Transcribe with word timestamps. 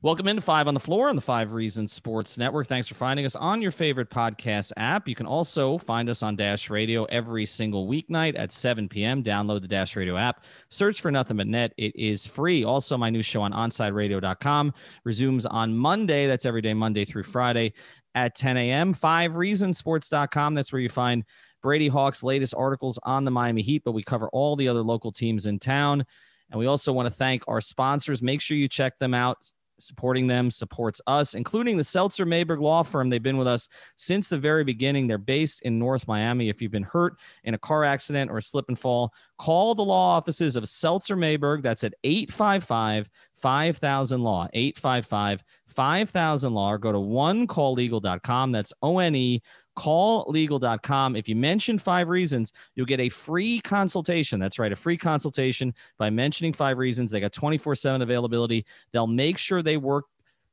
Welcome 0.00 0.28
into 0.28 0.42
Five 0.42 0.68
on 0.68 0.74
the 0.74 0.80
Floor 0.80 1.08
on 1.08 1.16
the 1.16 1.22
Five 1.22 1.54
Reasons 1.54 1.92
Sports 1.92 2.38
Network. 2.38 2.68
Thanks 2.68 2.86
for 2.86 2.94
finding 2.94 3.26
us 3.26 3.34
on 3.34 3.60
your 3.60 3.72
favorite 3.72 4.10
podcast 4.10 4.70
app. 4.76 5.08
You 5.08 5.16
can 5.16 5.26
also 5.26 5.76
find 5.76 6.08
us 6.08 6.22
on 6.22 6.36
Dash 6.36 6.70
Radio 6.70 7.02
every 7.06 7.44
single 7.44 7.88
weeknight 7.88 8.38
at 8.38 8.52
7 8.52 8.88
p.m. 8.88 9.24
Download 9.24 9.60
the 9.60 9.66
Dash 9.66 9.96
Radio 9.96 10.16
app. 10.16 10.44
Search 10.68 11.00
for 11.00 11.10
Nothing 11.10 11.38
But 11.38 11.48
Net. 11.48 11.72
It 11.76 11.96
is 11.96 12.28
free. 12.28 12.62
Also, 12.62 12.96
my 12.96 13.10
new 13.10 13.22
show 13.22 13.42
on 13.42 13.52
OnSideRadio.com 13.52 14.72
resumes 15.02 15.46
on 15.46 15.76
Monday. 15.76 16.28
That's 16.28 16.46
every 16.46 16.62
day, 16.62 16.74
Monday 16.74 17.04
through 17.04 17.24
Friday 17.24 17.72
at 18.14 18.36
10 18.36 18.56
a.m. 18.56 18.92
Five 18.92 19.32
Reasonsports.com. 19.32 20.54
That's 20.54 20.72
where 20.72 20.80
you 20.80 20.90
find 20.90 21.24
Brady 21.60 21.88
Hawk's 21.88 22.22
latest 22.22 22.54
articles 22.56 23.00
on 23.02 23.24
the 23.24 23.32
Miami 23.32 23.62
Heat, 23.62 23.82
but 23.84 23.94
we 23.94 24.04
cover 24.04 24.28
all 24.28 24.54
the 24.54 24.68
other 24.68 24.82
local 24.82 25.10
teams 25.10 25.46
in 25.46 25.58
town. 25.58 26.04
And 26.52 26.58
we 26.60 26.66
also 26.66 26.92
want 26.92 27.08
to 27.08 27.12
thank 27.14 27.42
our 27.48 27.60
sponsors. 27.60 28.22
Make 28.22 28.40
sure 28.40 28.56
you 28.56 28.68
check 28.68 28.96
them 28.98 29.12
out 29.12 29.50
supporting 29.78 30.26
them 30.26 30.50
supports 30.50 31.00
us, 31.06 31.34
including 31.34 31.76
the 31.76 31.84
Seltzer 31.84 32.26
Mayberg 32.26 32.60
Law 32.60 32.82
Firm. 32.82 33.08
They've 33.08 33.22
been 33.22 33.38
with 33.38 33.48
us 33.48 33.68
since 33.96 34.28
the 34.28 34.38
very 34.38 34.64
beginning. 34.64 35.06
They're 35.06 35.18
based 35.18 35.62
in 35.62 35.78
North 35.78 36.06
Miami. 36.06 36.48
If 36.48 36.60
you've 36.60 36.72
been 36.72 36.82
hurt 36.82 37.16
in 37.44 37.54
a 37.54 37.58
car 37.58 37.84
accident 37.84 38.30
or 38.30 38.38
a 38.38 38.42
slip 38.42 38.66
and 38.68 38.78
fall, 38.78 39.12
call 39.38 39.74
the 39.74 39.84
law 39.84 40.16
offices 40.16 40.56
of 40.56 40.68
Seltzer 40.68 41.16
Mayberg. 41.16 41.62
That's 41.62 41.84
at 41.84 41.94
855 42.04 43.08
5000 43.34 44.22
Law, 44.22 44.48
855 44.52 45.44
5000 45.68 46.54
Law, 46.54 46.72
or 46.72 46.78
go 46.78 46.92
to 46.92 46.98
onecalllegal.com. 46.98 48.52
That's 48.52 48.72
O 48.82 48.98
N 48.98 49.14
E 49.14 49.42
calllegal.com. 49.78 51.14
If 51.14 51.28
you 51.28 51.36
mention 51.36 51.78
five 51.78 52.08
reasons, 52.08 52.52
you'll 52.74 52.86
get 52.86 52.98
a 52.98 53.08
free 53.08 53.60
consultation. 53.60 54.40
That's 54.40 54.58
right, 54.58 54.72
a 54.72 54.76
free 54.76 54.96
consultation 54.96 55.72
by 55.98 56.10
mentioning 56.10 56.52
five 56.52 56.78
reasons. 56.78 57.12
They 57.12 57.20
got 57.20 57.32
24 57.32 57.76
7 57.76 58.02
availability. 58.02 58.66
They'll 58.92 59.06
make 59.06 59.38
sure 59.38 59.62
they 59.62 59.76
work. 59.76 60.06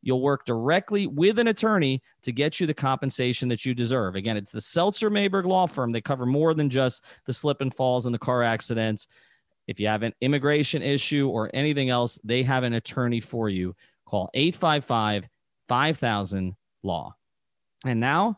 You'll 0.04 0.22
work 0.22 0.46
directly 0.46 1.08
with 1.08 1.40
an 1.40 1.48
attorney 1.48 2.04
to 2.22 2.32
get 2.32 2.60
you 2.60 2.68
the 2.68 2.76
compensation 2.76 3.50
that 3.50 3.66
you 3.66 3.74
deserve. 3.74 4.14
Again, 4.14 4.38
it's 4.38 4.52
the 4.52 4.62
Seltzer 4.62 5.10
Mayberg 5.10 5.46
Law 5.46 5.66
Firm. 5.66 5.92
They 5.92 6.02
cover 6.02 6.28
more 6.28 6.54
than 6.54 6.70
just 6.70 7.04
the 7.26 7.34
slip 7.34 7.62
and 7.62 7.74
falls 7.74 8.06
and 8.06 8.14
the 8.14 8.20
car 8.20 8.44
accidents. 8.44 9.08
If 9.66 9.80
you 9.80 9.88
have 9.88 10.04
an 10.04 10.14
immigration 10.22 10.84
issue 10.84 11.28
or 11.30 11.50
anything 11.56 11.90
else, 11.90 12.20
they 12.24 12.44
have 12.44 12.64
an 12.64 12.74
attorney 12.74 13.20
for 13.20 13.50
you. 13.50 13.76
Call 14.06 14.30
855 14.36 15.28
5000 15.68 16.56
Law. 16.84 17.16
And 17.84 18.00
now, 18.00 18.38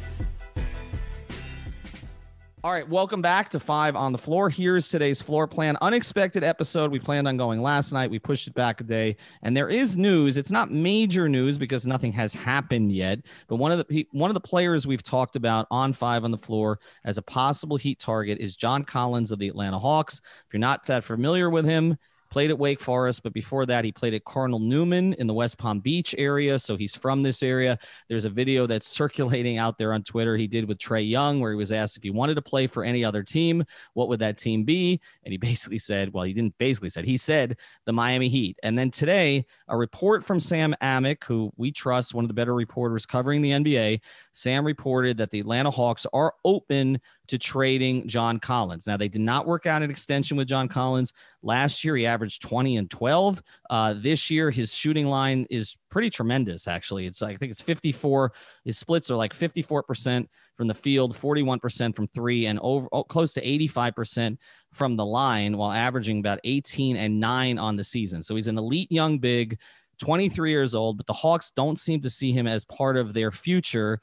All 2.63 2.71
right, 2.71 2.87
welcome 2.87 3.23
back 3.23 3.49
to 3.49 3.59
Five 3.59 3.95
on 3.95 4.11
the 4.11 4.19
Floor. 4.19 4.47
Here's 4.47 4.87
today's 4.87 5.19
floor 5.19 5.47
plan. 5.47 5.77
Unexpected 5.81 6.43
episode. 6.43 6.91
We 6.91 6.99
planned 6.99 7.27
on 7.27 7.35
going 7.35 7.59
last 7.59 7.91
night. 7.91 8.11
We 8.11 8.19
pushed 8.19 8.47
it 8.47 8.53
back 8.53 8.79
a 8.81 8.83
day, 8.83 9.17
and 9.41 9.57
there 9.57 9.67
is 9.67 9.97
news. 9.97 10.37
It's 10.37 10.51
not 10.51 10.69
major 10.69 11.27
news 11.27 11.57
because 11.57 11.87
nothing 11.87 12.11
has 12.11 12.35
happened 12.35 12.91
yet. 12.91 13.21
But 13.47 13.55
one 13.55 13.71
of 13.71 13.87
the 13.87 14.07
one 14.11 14.29
of 14.29 14.35
the 14.35 14.41
players 14.41 14.85
we've 14.85 15.01
talked 15.01 15.35
about 15.35 15.65
on 15.71 15.91
Five 15.91 16.23
on 16.23 16.29
the 16.29 16.37
Floor 16.37 16.79
as 17.03 17.17
a 17.17 17.23
possible 17.23 17.77
Heat 17.77 17.97
target 17.97 18.37
is 18.37 18.55
John 18.55 18.83
Collins 18.83 19.31
of 19.31 19.39
the 19.39 19.47
Atlanta 19.47 19.79
Hawks. 19.79 20.21
If 20.45 20.53
you're 20.53 20.59
not 20.59 20.85
that 20.85 21.03
familiar 21.03 21.49
with 21.49 21.65
him, 21.65 21.97
played 22.31 22.49
at 22.49 22.57
Wake 22.57 22.79
Forest, 22.79 23.23
but 23.23 23.33
before 23.33 23.65
that, 23.65 23.85
he 23.85 23.91
played 23.91 24.13
at 24.13 24.23
Cardinal 24.23 24.59
Newman 24.59 25.13
in 25.13 25.27
the 25.27 25.33
West 25.33 25.57
Palm 25.57 25.79
Beach 25.79 26.15
area. 26.17 26.57
So 26.57 26.77
he's 26.77 26.95
from 26.95 27.21
this 27.21 27.43
area. 27.43 27.77
There's 28.09 28.25
a 28.25 28.29
video 28.29 28.65
that's 28.65 28.87
circulating 29.01 29.57
out 29.57 29.77
there 29.77 29.93
on 29.93 30.03
Twitter 30.03 30.37
he 30.37 30.47
did 30.47 30.67
with 30.67 30.77
Trae 30.77 31.07
Young, 31.07 31.39
where 31.39 31.51
he 31.51 31.57
was 31.57 31.71
asked 31.71 31.97
if 31.97 32.03
he 32.03 32.09
wanted 32.09 32.35
to 32.35 32.41
play 32.41 32.65
for 32.65 32.83
any 32.83 33.03
other 33.03 33.21
team, 33.21 33.63
what 33.93 34.07
would 34.07 34.19
that 34.19 34.37
team 34.37 34.63
be? 34.63 34.99
And 35.23 35.31
he 35.31 35.37
basically 35.51 35.79
said, 35.79 36.13
well, 36.13 36.23
he 36.23 36.33
didn't 36.33 36.57
basically 36.57 36.89
said, 36.89 37.05
he 37.05 37.17
said 37.17 37.57
the 37.85 37.93
Miami 37.93 38.29
Heat. 38.29 38.57
And 38.63 38.79
then 38.79 38.89
today, 38.89 39.45
a 39.67 39.77
report 39.77 40.23
from 40.23 40.39
Sam 40.39 40.73
Amick, 40.81 41.23
who 41.25 41.51
we 41.57 41.71
trust, 41.71 42.13
one 42.13 42.23
of 42.23 42.29
the 42.29 42.33
better 42.33 42.55
reporters 42.55 43.05
covering 43.05 43.41
the 43.41 43.51
NBA, 43.51 43.99
Sam 44.33 44.65
reported 44.65 45.17
that 45.17 45.31
the 45.31 45.41
Atlanta 45.41 45.69
Hawks 45.69 46.07
are 46.13 46.33
open 46.45 46.99
to 47.31 47.37
trading 47.37 48.05
John 48.09 48.41
Collins. 48.41 48.85
Now, 48.85 48.97
they 48.97 49.07
did 49.07 49.21
not 49.21 49.47
work 49.47 49.65
out 49.65 49.81
an 49.81 49.89
extension 49.89 50.35
with 50.35 50.49
John 50.49 50.67
Collins. 50.67 51.13
Last 51.41 51.81
year, 51.81 51.95
he 51.95 52.05
averaged 52.05 52.41
20 52.41 52.75
and 52.75 52.91
12. 52.91 53.41
Uh, 53.69 53.95
this 53.97 54.29
year, 54.29 54.51
his 54.51 54.73
shooting 54.73 55.07
line 55.07 55.47
is 55.49 55.77
pretty 55.89 56.09
tremendous, 56.09 56.67
actually. 56.67 57.05
It's, 57.05 57.21
I 57.21 57.37
think 57.37 57.49
it's 57.49 57.61
54. 57.61 58.33
His 58.65 58.77
splits 58.77 59.09
are 59.09 59.15
like 59.15 59.33
54% 59.33 60.27
from 60.57 60.67
the 60.67 60.73
field, 60.73 61.15
41% 61.15 61.95
from 61.95 62.07
three, 62.07 62.47
and 62.47 62.59
over 62.59 62.89
oh, 62.91 63.05
close 63.05 63.33
to 63.35 63.41
85% 63.41 64.37
from 64.73 64.97
the 64.97 65.05
line, 65.05 65.55
while 65.55 65.71
averaging 65.71 66.19
about 66.19 66.39
18 66.43 66.97
and 66.97 67.17
nine 67.17 67.57
on 67.57 67.77
the 67.77 67.83
season. 67.85 68.21
So 68.21 68.35
he's 68.35 68.47
an 68.47 68.57
elite 68.57 68.91
young 68.91 69.19
big. 69.19 69.57
23 69.99 70.49
years 70.49 70.73
old, 70.73 70.97
but 70.97 71.05
the 71.05 71.13
Hawks 71.13 71.51
don't 71.51 71.77
seem 71.77 72.01
to 72.01 72.09
see 72.09 72.31
him 72.31 72.47
as 72.47 72.65
part 72.65 72.97
of 72.97 73.13
their 73.13 73.31
future. 73.31 74.01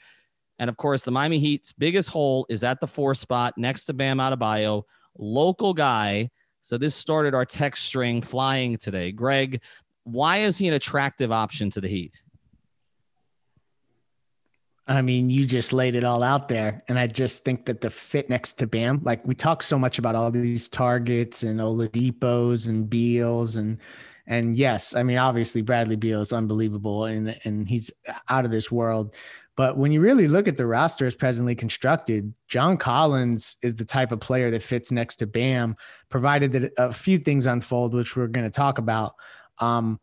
And 0.59 0.69
of 0.69 0.77
course, 0.77 1.05
the 1.05 1.11
Miami 1.11 1.39
Heat's 1.39 1.73
biggest 1.73 2.09
hole 2.09 2.47
is 2.49 2.65
at 2.65 2.81
the 2.81 2.87
four 2.87 3.15
spot 3.15 3.55
next 3.57 3.85
to 3.87 3.95
Bam 3.95 4.19
Adebayo, 4.19 4.83
local 5.17 5.75
guy. 5.75 6.31
So 6.63 6.77
this 6.77 6.95
started 6.95 7.35
our 7.35 7.45
text 7.45 7.85
string 7.85 8.23
flying 8.23 8.77
today. 8.77 9.13
Greg, 9.13 9.61
why 10.05 10.39
is 10.39 10.59
he 10.59 10.69
an 10.69 10.75
attractive 10.75 11.31
option 11.31 11.71
to 11.71 11.81
the 11.81 11.89
Heat? 11.89 12.21
I 14.89 15.03
mean, 15.03 15.29
you 15.29 15.45
just 15.45 15.75
laid 15.75 15.95
it 15.95 16.03
all 16.03 16.23
out 16.23 16.49
there. 16.49 16.83
And 16.89 16.99
I 16.99 17.07
just 17.07 17.45
think 17.45 17.67
that 17.67 17.83
the 17.83 17.91
fit 17.91 18.31
next 18.31 18.55
to 18.55 18.67
Bam, 18.67 19.03
like 19.05 19.25
we 19.27 19.35
talk 19.35 19.63
so 19.63 19.79
much 19.79 19.99
about 19.99 20.15
all 20.15 20.31
these 20.31 20.67
targets 20.67 21.43
and 21.43 21.61
Oladipos 21.61 22.69
and 22.69 22.89
Beals 22.89 23.57
and 23.57 23.79
and 24.27 24.57
yes, 24.57 24.95
I 24.95 25.05
mean, 25.05 25.17
obviously 25.17 25.63
Bradley 25.63 25.97
Beal 25.97 26.21
is 26.21 26.33
unbelievable 26.33 27.05
and 27.05 27.39
and 27.45 27.69
he's 27.69 27.91
out 28.29 28.47
of 28.47 28.51
this 28.51 28.71
world. 28.71 29.15
But 29.59 29.77
when 29.77 29.91
you 29.91 30.01
really 30.01 30.29
look 30.29 30.47
at 30.47 30.57
the 30.57 30.67
roster 30.67 31.05
as 31.05 31.17
presently 31.17 31.57
constructed, 31.57 32.33
John 32.47 32.77
Collins 32.77 33.57
is 33.61 33.75
the 33.75 33.85
type 33.85 34.13
of 34.13 34.21
player 34.21 34.53
that 34.53 34.63
fits 34.63 34.93
next 34.93 35.17
to 35.17 35.27
Bam, 35.27 35.75
provided 36.11 36.53
that 36.53 36.73
a 36.79 36.93
few 36.93 37.19
things 37.19 37.49
unfold, 37.49 37.93
which 37.93 38.17
we're 38.17 38.29
going 38.29 38.47
to 38.47 38.53
talk 38.53 38.79
about. 38.79 39.17
Um, 39.59 39.99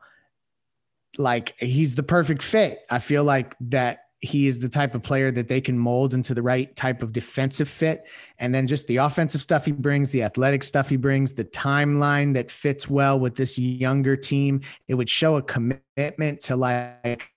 like 1.17 1.55
he's 1.57 1.95
the 1.95 2.03
perfect 2.03 2.43
fit. 2.43 2.79
I 2.89 2.99
feel 2.99 3.23
like 3.23 3.55
that 3.61 3.99
he 4.19 4.45
is 4.45 4.59
the 4.59 4.67
type 4.67 4.93
of 4.93 5.03
player 5.03 5.31
that 5.31 5.47
they 5.47 5.61
can 5.61 5.79
mold 5.79 6.13
into 6.13 6.33
the 6.33 6.41
right 6.41 6.75
type 6.75 7.01
of 7.01 7.13
defensive 7.13 7.69
fit. 7.69 8.03
And 8.39 8.53
then 8.53 8.67
just 8.67 8.87
the 8.87 8.97
offensive 8.97 9.41
stuff 9.41 9.63
he 9.63 9.71
brings, 9.71 10.11
the 10.11 10.23
athletic 10.23 10.65
stuff 10.65 10.89
he 10.89 10.97
brings, 10.97 11.33
the 11.33 11.45
timeline 11.45 12.33
that 12.33 12.51
fits 12.51 12.89
well 12.89 13.17
with 13.17 13.35
this 13.35 13.57
younger 13.57 14.17
team. 14.17 14.63
It 14.89 14.95
would 14.95 15.09
show 15.09 15.37
a 15.37 15.41
commitment 15.41 16.41
to 16.41 16.57
like 16.57 17.31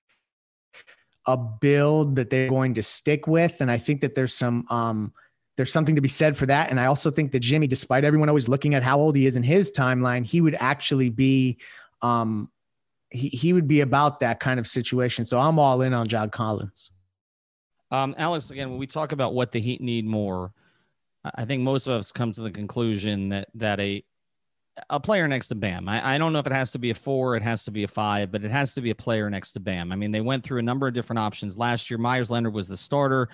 a 1.28 1.36
build 1.36 2.16
that 2.16 2.30
they're 2.30 2.48
going 2.48 2.74
to 2.74 2.82
stick 2.82 3.26
with. 3.28 3.60
And 3.60 3.70
I 3.70 3.78
think 3.78 4.00
that 4.00 4.16
there's 4.16 4.34
some, 4.34 4.66
um, 4.70 5.12
there's 5.56 5.72
something 5.72 5.94
to 5.94 6.00
be 6.00 6.08
said 6.08 6.36
for 6.36 6.46
that. 6.46 6.70
And 6.70 6.80
I 6.80 6.86
also 6.86 7.10
think 7.10 7.32
that 7.32 7.40
Jimmy, 7.40 7.66
despite 7.66 8.02
everyone 8.02 8.28
always 8.28 8.48
looking 8.48 8.74
at 8.74 8.82
how 8.82 8.98
old 8.98 9.14
he 9.14 9.26
is 9.26 9.36
in 9.36 9.42
his 9.42 9.70
timeline, 9.70 10.24
he 10.24 10.40
would 10.40 10.56
actually 10.58 11.10
be, 11.10 11.58
um, 12.02 12.50
he, 13.10 13.28
he 13.28 13.52
would 13.52 13.68
be 13.68 13.82
about 13.82 14.20
that 14.20 14.40
kind 14.40 14.58
of 14.58 14.66
situation. 14.66 15.24
So 15.24 15.38
I'm 15.38 15.58
all 15.58 15.82
in 15.82 15.92
on 15.92 16.08
John 16.08 16.30
Collins. 16.30 16.90
Um, 17.90 18.14
Alex, 18.18 18.50
again, 18.50 18.70
when 18.70 18.78
we 18.78 18.86
talk 18.86 19.12
about 19.12 19.34
what 19.34 19.52
the 19.52 19.60
Heat 19.60 19.80
need 19.80 20.06
more, 20.06 20.52
I 21.34 21.44
think 21.44 21.62
most 21.62 21.86
of 21.86 21.92
us 21.92 22.12
come 22.12 22.32
to 22.32 22.40
the 22.40 22.50
conclusion 22.50 23.30
that 23.30 23.48
that 23.54 23.80
a 23.80 24.04
a 24.90 25.00
player 25.00 25.28
next 25.28 25.48
to 25.48 25.54
Bam. 25.54 25.88
I, 25.88 26.14
I 26.14 26.18
don't 26.18 26.32
know 26.32 26.38
if 26.38 26.46
it 26.46 26.52
has 26.52 26.72
to 26.72 26.78
be 26.78 26.90
a 26.90 26.94
four, 26.94 27.36
it 27.36 27.42
has 27.42 27.64
to 27.64 27.70
be 27.70 27.84
a 27.84 27.88
five, 27.88 28.30
but 28.30 28.44
it 28.44 28.50
has 28.50 28.74
to 28.74 28.80
be 28.80 28.90
a 28.90 28.94
player 28.94 29.28
next 29.30 29.52
to 29.52 29.60
Bam. 29.60 29.92
I 29.92 29.96
mean, 29.96 30.12
they 30.12 30.20
went 30.20 30.44
through 30.44 30.58
a 30.58 30.62
number 30.62 30.86
of 30.86 30.94
different 30.94 31.18
options 31.18 31.56
last 31.56 31.90
year. 31.90 31.98
Meyers 31.98 32.30
Leonard 32.30 32.54
was 32.54 32.68
the 32.68 32.76
starter. 32.76 33.28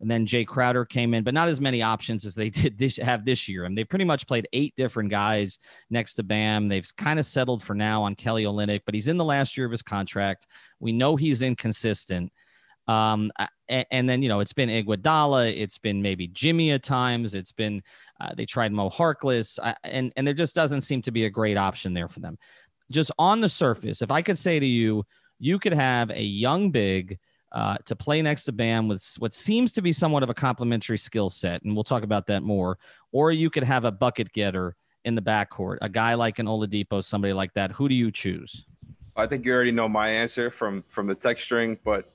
And 0.00 0.10
then 0.10 0.26
Jae 0.26 0.46
Crowder 0.46 0.84
came 0.84 1.14
in, 1.14 1.24
but 1.24 1.34
not 1.34 1.48
as 1.48 1.60
many 1.60 1.80
options 1.80 2.24
as 2.24 2.34
they 2.34 2.50
did 2.62 2.76
this 2.78 2.96
have 2.96 3.24
this 3.24 3.48
year. 3.48 3.64
I 3.64 3.66
And 3.66 3.78
they 3.78 3.84
pretty 3.84 4.04
much 4.04 4.26
played 4.26 4.48
eight 4.52 4.74
different 4.76 5.10
guys 5.10 5.58
next 5.88 6.16
to 6.16 6.22
Bam. 6.22 6.68
They've 6.68 6.88
kind 6.96 7.18
of 7.18 7.26
settled 7.26 7.62
for 7.62 7.74
now 7.74 8.02
on 8.02 8.14
Kelly 8.14 8.44
Olynyk, 8.44 8.82
but 8.84 8.94
he's 8.94 9.08
in 9.08 9.16
the 9.16 9.24
last 9.24 9.56
year 9.56 9.66
of 9.66 9.72
his 9.72 9.82
contract. 9.82 10.46
We 10.80 10.92
know 10.92 11.16
he's 11.16 11.42
inconsistent. 11.42 12.32
Um, 12.86 13.30
and, 13.68 13.86
and, 13.90 14.08
then 14.08 14.22
you 14.22 14.28
know 14.28 14.40
it's 14.40 14.52
been 14.52 14.68
Iguodala, 14.68 15.56
it's 15.56 15.78
been 15.78 16.02
maybe 16.02 16.26
Jimmy 16.28 16.72
at 16.72 16.82
times, 16.82 17.34
it's 17.34 17.52
been 17.52 17.82
uh, 18.20 18.34
they 18.34 18.44
tried 18.44 18.72
Mo 18.72 18.90
Harkless, 18.90 19.58
uh, 19.62 19.74
and 19.84 20.12
and 20.16 20.26
there 20.26 20.34
just 20.34 20.54
doesn't 20.54 20.82
seem 20.82 21.00
to 21.02 21.10
be 21.10 21.24
a 21.24 21.30
great 21.30 21.56
option 21.56 21.94
there 21.94 22.08
for 22.08 22.20
them. 22.20 22.38
Just 22.90 23.10
on 23.18 23.40
the 23.40 23.48
surface, 23.48 24.02
if 24.02 24.10
I 24.10 24.20
could 24.20 24.36
say 24.36 24.60
to 24.60 24.66
you, 24.66 25.04
you 25.38 25.58
could 25.58 25.72
have 25.72 26.10
a 26.10 26.22
young 26.22 26.70
big 26.70 27.18
uh, 27.52 27.76
to 27.86 27.96
play 27.96 28.20
next 28.20 28.44
to 28.44 28.52
Bam 28.52 28.88
with 28.88 29.02
what 29.18 29.32
seems 29.32 29.72
to 29.72 29.82
be 29.82 29.92
somewhat 29.92 30.22
of 30.22 30.28
a 30.28 30.34
complementary 30.34 30.98
skill 30.98 31.30
set, 31.30 31.62
and 31.62 31.74
we'll 31.74 31.84
talk 31.84 32.02
about 32.02 32.26
that 32.26 32.42
more. 32.42 32.78
Or 33.12 33.32
you 33.32 33.48
could 33.48 33.64
have 33.64 33.84
a 33.84 33.92
bucket 33.92 34.32
getter 34.32 34.76
in 35.04 35.14
the 35.14 35.22
backcourt, 35.22 35.78
a 35.80 35.88
guy 35.88 36.14
like 36.14 36.38
an 36.38 36.46
Oladipo, 36.46 37.02
somebody 37.02 37.32
like 37.32 37.52
that. 37.54 37.72
Who 37.72 37.88
do 37.88 37.94
you 37.94 38.10
choose? 38.10 38.66
I 39.16 39.26
think 39.26 39.44
you 39.46 39.52
already 39.52 39.70
know 39.70 39.88
my 39.88 40.08
answer 40.08 40.50
from 40.50 40.84
from 40.88 41.06
the 41.06 41.14
text 41.14 41.44
string, 41.44 41.78
but 41.84 42.10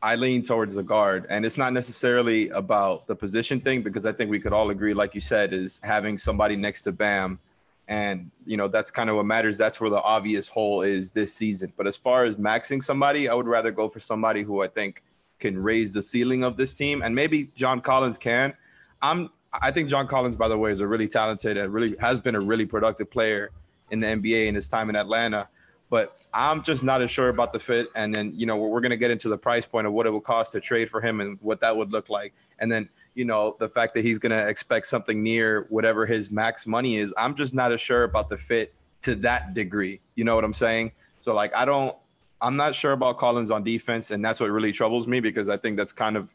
I 0.00 0.14
lean 0.14 0.42
towards 0.42 0.74
the 0.74 0.82
guard, 0.82 1.26
and 1.28 1.44
it's 1.44 1.58
not 1.58 1.72
necessarily 1.72 2.50
about 2.50 3.06
the 3.08 3.16
position 3.16 3.60
thing 3.60 3.82
because 3.82 4.06
I 4.06 4.12
think 4.12 4.30
we 4.30 4.38
could 4.38 4.52
all 4.52 4.70
agree, 4.70 4.94
like 4.94 5.14
you 5.14 5.20
said, 5.20 5.52
is 5.52 5.80
having 5.82 6.18
somebody 6.18 6.54
next 6.54 6.82
to 6.82 6.92
Bam, 6.92 7.40
and 7.88 8.30
you 8.46 8.56
know 8.56 8.68
that's 8.68 8.92
kind 8.92 9.10
of 9.10 9.16
what 9.16 9.26
matters. 9.26 9.58
That's 9.58 9.80
where 9.80 9.90
the 9.90 10.00
obvious 10.02 10.46
hole 10.46 10.82
is 10.82 11.10
this 11.10 11.34
season. 11.34 11.72
But 11.76 11.88
as 11.88 11.96
far 11.96 12.24
as 12.24 12.36
maxing 12.36 12.82
somebody, 12.82 13.28
I 13.28 13.34
would 13.34 13.48
rather 13.48 13.72
go 13.72 13.88
for 13.88 13.98
somebody 13.98 14.42
who 14.42 14.62
I 14.62 14.68
think 14.68 15.02
can 15.40 15.60
raise 15.60 15.90
the 15.90 16.02
ceiling 16.02 16.44
of 16.44 16.56
this 16.56 16.74
team, 16.74 17.02
and 17.02 17.12
maybe 17.14 17.50
John 17.56 17.80
Collins 17.80 18.18
can. 18.18 18.54
I'm 19.02 19.30
I 19.52 19.72
think 19.72 19.88
John 19.88 20.06
Collins, 20.06 20.36
by 20.36 20.46
the 20.46 20.58
way, 20.58 20.70
is 20.70 20.80
a 20.80 20.86
really 20.86 21.08
talented 21.08 21.56
and 21.56 21.72
really 21.72 21.96
has 21.98 22.20
been 22.20 22.36
a 22.36 22.40
really 22.40 22.66
productive 22.66 23.10
player 23.10 23.50
in 23.90 23.98
the 23.98 24.06
NBA 24.06 24.46
in 24.46 24.54
his 24.54 24.68
time 24.68 24.90
in 24.90 24.96
Atlanta 24.96 25.48
but 25.90 26.26
I'm 26.34 26.62
just 26.62 26.82
not 26.82 27.00
as 27.00 27.10
sure 27.10 27.28
about 27.28 27.52
the 27.52 27.58
fit. 27.58 27.88
And 27.94 28.14
then, 28.14 28.32
you 28.34 28.46
know, 28.46 28.56
we're 28.56 28.80
going 28.80 28.90
to 28.90 28.96
get 28.96 29.10
into 29.10 29.28
the 29.28 29.38
price 29.38 29.64
point 29.64 29.86
of 29.86 29.92
what 29.92 30.06
it 30.06 30.12
would 30.12 30.24
cost 30.24 30.52
to 30.52 30.60
trade 30.60 30.90
for 30.90 31.00
him 31.00 31.20
and 31.20 31.38
what 31.40 31.60
that 31.60 31.76
would 31.76 31.92
look 31.92 32.10
like. 32.10 32.34
And 32.58 32.70
then, 32.70 32.88
you 33.14 33.24
know, 33.24 33.56
the 33.58 33.68
fact 33.68 33.94
that 33.94 34.04
he's 34.04 34.18
going 34.18 34.32
to 34.32 34.46
expect 34.46 34.86
something 34.86 35.22
near 35.22 35.66
whatever 35.70 36.04
his 36.04 36.30
max 36.30 36.66
money 36.66 36.96
is. 36.96 37.14
I'm 37.16 37.34
just 37.34 37.54
not 37.54 37.72
as 37.72 37.80
sure 37.80 38.04
about 38.04 38.28
the 38.28 38.36
fit 38.36 38.74
to 39.02 39.14
that 39.16 39.54
degree. 39.54 40.00
You 40.14 40.24
know 40.24 40.34
what 40.34 40.44
I'm 40.44 40.54
saying? 40.54 40.92
So, 41.20 41.34
like, 41.34 41.54
I 41.54 41.64
don't, 41.64 41.96
I'm 42.40 42.56
not 42.56 42.74
sure 42.74 42.92
about 42.92 43.18
Collins 43.18 43.50
on 43.50 43.64
defense. 43.64 44.10
And 44.10 44.22
that's 44.22 44.40
what 44.40 44.50
really 44.50 44.72
troubles 44.72 45.06
me 45.06 45.20
because 45.20 45.48
I 45.48 45.56
think 45.56 45.76
that's 45.78 45.92
kind 45.92 46.16
of 46.16 46.28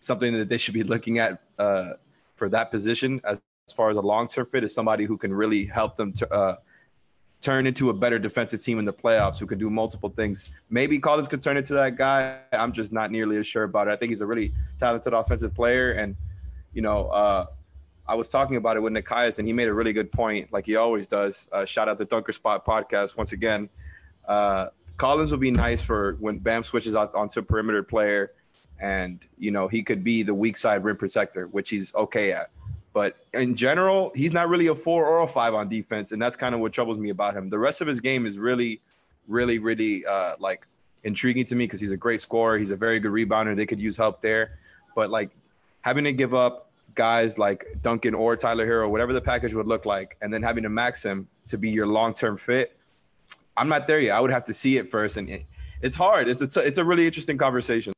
something 0.00 0.34
that 0.34 0.48
they 0.48 0.58
should 0.58 0.74
be 0.74 0.82
looking 0.82 1.18
at 1.18 1.40
uh, 1.58 1.92
for 2.36 2.48
that 2.50 2.70
position 2.70 3.20
as, 3.24 3.40
as 3.66 3.72
far 3.72 3.90
as 3.90 3.96
a 3.96 4.00
long 4.02 4.28
term 4.28 4.46
fit 4.46 4.64
is 4.64 4.74
somebody 4.74 5.06
who 5.06 5.16
can 5.16 5.32
really 5.32 5.64
help 5.64 5.96
them 5.96 6.12
to, 6.12 6.32
uh, 6.32 6.56
turn 7.40 7.66
into 7.66 7.90
a 7.90 7.94
better 7.94 8.18
defensive 8.18 8.62
team 8.62 8.78
in 8.78 8.84
the 8.84 8.92
playoffs 8.92 9.38
who 9.38 9.46
could 9.46 9.58
do 9.58 9.70
multiple 9.70 10.08
things. 10.08 10.50
Maybe 10.70 10.98
Collins 10.98 11.28
could 11.28 11.40
turn 11.40 11.56
into 11.56 11.74
that 11.74 11.96
guy. 11.96 12.38
I'm 12.52 12.72
just 12.72 12.92
not 12.92 13.10
nearly 13.10 13.36
as 13.36 13.46
sure 13.46 13.62
about 13.62 13.88
it. 13.88 13.92
I 13.92 13.96
think 13.96 14.10
he's 14.10 14.20
a 14.20 14.26
really 14.26 14.52
talented 14.78 15.12
offensive 15.12 15.54
player. 15.54 15.92
And, 15.92 16.16
you 16.72 16.82
know, 16.82 17.06
uh, 17.08 17.46
I 18.08 18.14
was 18.14 18.30
talking 18.30 18.56
about 18.56 18.76
it 18.76 18.80
with 18.80 18.94
Nekias, 18.94 19.38
and 19.38 19.46
he 19.46 19.52
made 19.52 19.68
a 19.68 19.74
really 19.74 19.92
good 19.92 20.10
point, 20.10 20.50
like 20.50 20.64
he 20.64 20.76
always 20.76 21.06
does. 21.06 21.46
Uh, 21.52 21.66
shout 21.66 21.88
out 21.88 21.98
the 21.98 22.06
Dunker 22.06 22.32
Spot 22.32 22.64
podcast 22.64 23.16
once 23.18 23.32
again. 23.32 23.68
Uh, 24.26 24.68
Collins 24.96 25.30
would 25.30 25.40
be 25.40 25.50
nice 25.50 25.82
for 25.82 26.16
when 26.18 26.38
Bam 26.38 26.62
switches 26.62 26.96
out 26.96 27.14
onto 27.14 27.40
a 27.40 27.42
perimeter 27.42 27.82
player, 27.82 28.32
and 28.80 29.24
you 29.36 29.50
know 29.50 29.68
he 29.68 29.82
could 29.82 30.02
be 30.02 30.22
the 30.22 30.32
weak 30.32 30.56
side 30.56 30.84
rim 30.84 30.96
protector, 30.96 31.48
which 31.48 31.68
he's 31.68 31.94
okay 31.94 32.32
at. 32.32 32.50
But 32.98 33.14
in 33.32 33.54
general, 33.54 34.10
he's 34.16 34.32
not 34.32 34.48
really 34.48 34.66
a 34.66 34.74
four 34.74 35.06
or 35.06 35.20
a 35.20 35.28
five 35.28 35.54
on 35.54 35.68
defense, 35.68 36.10
and 36.10 36.20
that's 36.20 36.34
kind 36.34 36.52
of 36.52 36.60
what 36.60 36.72
troubles 36.72 36.98
me 36.98 37.10
about 37.10 37.32
him. 37.32 37.48
The 37.48 37.56
rest 37.56 37.80
of 37.80 37.86
his 37.86 38.00
game 38.00 38.26
is 38.26 38.40
really, 38.40 38.80
really, 39.28 39.60
really 39.60 40.04
uh, 40.04 40.34
like 40.40 40.66
intriguing 41.04 41.44
to 41.44 41.54
me 41.54 41.62
because 41.62 41.80
he's 41.80 41.92
a 41.92 41.96
great 41.96 42.20
scorer. 42.20 42.58
He's 42.58 42.72
a 42.72 42.76
very 42.76 42.98
good 42.98 43.12
rebounder. 43.12 43.54
They 43.54 43.66
could 43.66 43.78
use 43.78 43.96
help 43.96 44.20
there, 44.20 44.58
but 44.96 45.10
like 45.10 45.30
having 45.82 46.02
to 46.02 46.12
give 46.12 46.34
up 46.34 46.72
guys 46.96 47.38
like 47.38 47.66
Duncan 47.84 48.14
or 48.14 48.34
Tyler 48.34 48.66
Herro, 48.66 48.90
whatever 48.90 49.12
the 49.12 49.20
package 49.20 49.54
would 49.54 49.68
look 49.68 49.86
like, 49.86 50.16
and 50.20 50.34
then 50.34 50.42
having 50.42 50.64
to 50.64 50.68
max 50.68 51.00
him 51.00 51.28
to 51.44 51.56
be 51.56 51.70
your 51.70 51.86
long 51.86 52.14
term 52.14 52.36
fit. 52.36 52.76
I'm 53.56 53.68
not 53.68 53.86
there 53.86 54.00
yet. 54.00 54.16
I 54.16 54.20
would 54.20 54.32
have 54.32 54.46
to 54.46 54.52
see 54.52 54.76
it 54.76 54.88
first, 54.88 55.16
and 55.16 55.44
it's 55.82 55.94
hard. 55.94 56.26
It's 56.26 56.42
a, 56.42 56.60
it's 56.66 56.78
a 56.78 56.84
really 56.84 57.06
interesting 57.06 57.38
conversation. 57.38 57.92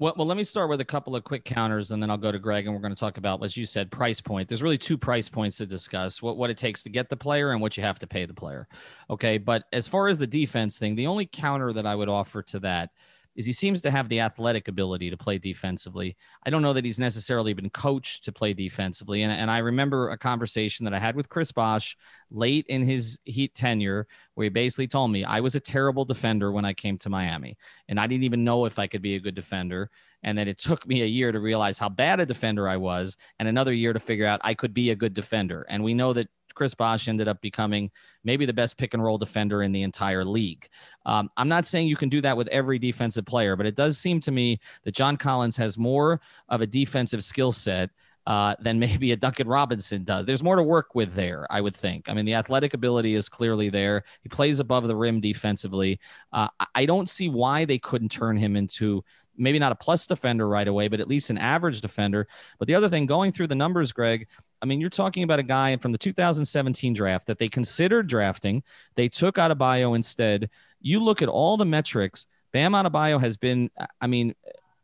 Well, 0.00 0.14
well, 0.16 0.26
let 0.26 0.38
me 0.38 0.44
start 0.44 0.70
with 0.70 0.80
a 0.80 0.84
couple 0.84 1.14
of 1.14 1.24
quick 1.24 1.44
counters, 1.44 1.90
and 1.90 2.02
then 2.02 2.10
I'll 2.10 2.16
go 2.16 2.32
to 2.32 2.38
Greg, 2.38 2.64
and 2.64 2.74
we're 2.74 2.80
going 2.80 2.94
to 2.94 2.98
talk 2.98 3.18
about, 3.18 3.44
as 3.44 3.54
you 3.54 3.66
said, 3.66 3.90
price 3.90 4.18
point. 4.18 4.48
There's 4.48 4.62
really 4.62 4.78
two 4.78 4.96
price 4.96 5.28
points 5.28 5.58
to 5.58 5.66
discuss: 5.66 6.22
what 6.22 6.38
what 6.38 6.48
it 6.48 6.56
takes 6.56 6.82
to 6.84 6.88
get 6.90 7.10
the 7.10 7.18
player 7.18 7.52
and 7.52 7.60
what 7.60 7.76
you 7.76 7.82
have 7.82 7.98
to 7.98 8.06
pay 8.06 8.24
the 8.24 8.32
player. 8.32 8.66
Okay, 9.10 9.36
but 9.36 9.64
as 9.74 9.86
far 9.86 10.08
as 10.08 10.16
the 10.16 10.26
defense 10.26 10.78
thing, 10.78 10.94
the 10.94 11.06
only 11.06 11.26
counter 11.26 11.70
that 11.74 11.84
I 11.84 11.94
would 11.94 12.08
offer 12.08 12.42
to 12.44 12.60
that 12.60 12.88
is 13.36 13.46
he 13.46 13.52
seems 13.52 13.80
to 13.82 13.90
have 13.90 14.08
the 14.08 14.20
athletic 14.20 14.68
ability 14.68 15.10
to 15.10 15.16
play 15.16 15.38
defensively. 15.38 16.16
I 16.44 16.50
don't 16.50 16.62
know 16.62 16.72
that 16.72 16.84
he's 16.84 16.98
necessarily 16.98 17.52
been 17.52 17.70
coached 17.70 18.24
to 18.24 18.32
play 18.32 18.52
defensively. 18.52 19.22
And, 19.22 19.32
and 19.32 19.50
I 19.50 19.58
remember 19.58 20.10
a 20.10 20.18
conversation 20.18 20.84
that 20.84 20.94
I 20.94 20.98
had 20.98 21.16
with 21.16 21.28
Chris 21.28 21.52
Bosh 21.52 21.96
late 22.30 22.66
in 22.68 22.82
his 22.82 23.18
Heat 23.24 23.54
tenure, 23.54 24.06
where 24.34 24.44
he 24.44 24.50
basically 24.50 24.88
told 24.88 25.10
me 25.12 25.24
I 25.24 25.40
was 25.40 25.54
a 25.54 25.60
terrible 25.60 26.04
defender 26.04 26.52
when 26.52 26.64
I 26.64 26.72
came 26.72 26.98
to 26.98 27.10
Miami, 27.10 27.56
and 27.88 28.00
I 28.00 28.06
didn't 28.06 28.24
even 28.24 28.44
know 28.44 28.64
if 28.64 28.78
I 28.78 28.86
could 28.86 29.02
be 29.02 29.14
a 29.14 29.20
good 29.20 29.34
defender. 29.34 29.90
And 30.22 30.36
then 30.36 30.48
it 30.48 30.58
took 30.58 30.86
me 30.86 31.02
a 31.02 31.06
year 31.06 31.32
to 31.32 31.40
realize 31.40 31.78
how 31.78 31.88
bad 31.88 32.20
a 32.20 32.26
defender 32.26 32.68
I 32.68 32.76
was, 32.76 33.16
and 33.38 33.48
another 33.48 33.72
year 33.72 33.92
to 33.92 34.00
figure 34.00 34.26
out 34.26 34.40
I 34.44 34.54
could 34.54 34.74
be 34.74 34.90
a 34.90 34.96
good 34.96 35.14
defender. 35.14 35.64
And 35.68 35.82
we 35.82 35.94
know 35.94 36.12
that 36.12 36.28
Chris 36.54 36.74
Bosh 36.74 37.08
ended 37.08 37.28
up 37.28 37.40
becoming 37.40 37.90
maybe 38.24 38.46
the 38.46 38.52
best 38.52 38.78
pick 38.78 38.94
and 38.94 39.02
roll 39.02 39.18
defender 39.18 39.62
in 39.62 39.72
the 39.72 39.82
entire 39.82 40.24
league. 40.24 40.68
Um, 41.06 41.30
I'm 41.36 41.48
not 41.48 41.66
saying 41.66 41.88
you 41.88 41.96
can 41.96 42.08
do 42.08 42.20
that 42.22 42.36
with 42.36 42.48
every 42.48 42.78
defensive 42.78 43.26
player, 43.26 43.56
but 43.56 43.66
it 43.66 43.74
does 43.74 43.98
seem 43.98 44.20
to 44.22 44.30
me 44.30 44.60
that 44.84 44.94
John 44.94 45.16
Collins 45.16 45.56
has 45.56 45.78
more 45.78 46.20
of 46.48 46.60
a 46.60 46.66
defensive 46.66 47.24
skill 47.24 47.52
set. 47.52 47.90
Uh, 48.26 48.54
than 48.60 48.78
maybe 48.78 49.12
a 49.12 49.16
Duncan 49.16 49.48
Robinson 49.48 50.04
does. 50.04 50.26
There's 50.26 50.42
more 50.42 50.54
to 50.54 50.62
work 50.62 50.94
with 50.94 51.14
there, 51.14 51.46
I 51.50 51.62
would 51.62 51.74
think. 51.74 52.08
I 52.08 52.12
mean, 52.12 52.26
the 52.26 52.34
athletic 52.34 52.74
ability 52.74 53.14
is 53.14 53.30
clearly 53.30 53.70
there. 53.70 54.04
He 54.22 54.28
plays 54.28 54.60
above 54.60 54.86
the 54.86 54.94
rim 54.94 55.22
defensively. 55.22 55.98
Uh, 56.30 56.48
I 56.74 56.84
don't 56.84 57.08
see 57.08 57.30
why 57.30 57.64
they 57.64 57.78
couldn't 57.78 58.10
turn 58.10 58.36
him 58.36 58.56
into 58.56 59.02
maybe 59.36 59.58
not 59.58 59.72
a 59.72 59.76
plus 59.76 60.06
defender 60.06 60.46
right 60.46 60.68
away, 60.68 60.86
but 60.86 61.00
at 61.00 61.08
least 61.08 61.30
an 61.30 61.38
average 61.38 61.80
defender. 61.80 62.28
But 62.58 62.68
the 62.68 62.74
other 62.74 62.88
thing, 62.88 63.06
going 63.06 63.32
through 63.32 63.48
the 63.48 63.54
numbers, 63.54 63.90
Greg, 63.90 64.28
I 64.62 64.66
mean, 64.66 64.80
you're 64.80 64.90
talking 64.90 65.22
about 65.22 65.38
a 65.38 65.44
guy 65.44 65.76
from 65.76 65.92
the 65.92 65.98
2017 65.98 66.92
draft 66.92 67.26
that 67.26 67.38
they 67.38 67.48
considered 67.48 68.06
drafting. 68.06 68.62
They 68.94 69.08
took 69.08 69.36
Adebayo 69.36 69.96
instead. 69.96 70.50
You 70.80 71.00
look 71.02 71.22
at 71.22 71.28
all 71.28 71.56
the 71.56 71.64
metrics. 71.64 72.26
Bam 72.52 72.72
Adebayo 72.72 73.20
has 73.20 73.36
been, 73.36 73.70
I 74.00 74.06
mean, 74.06 74.34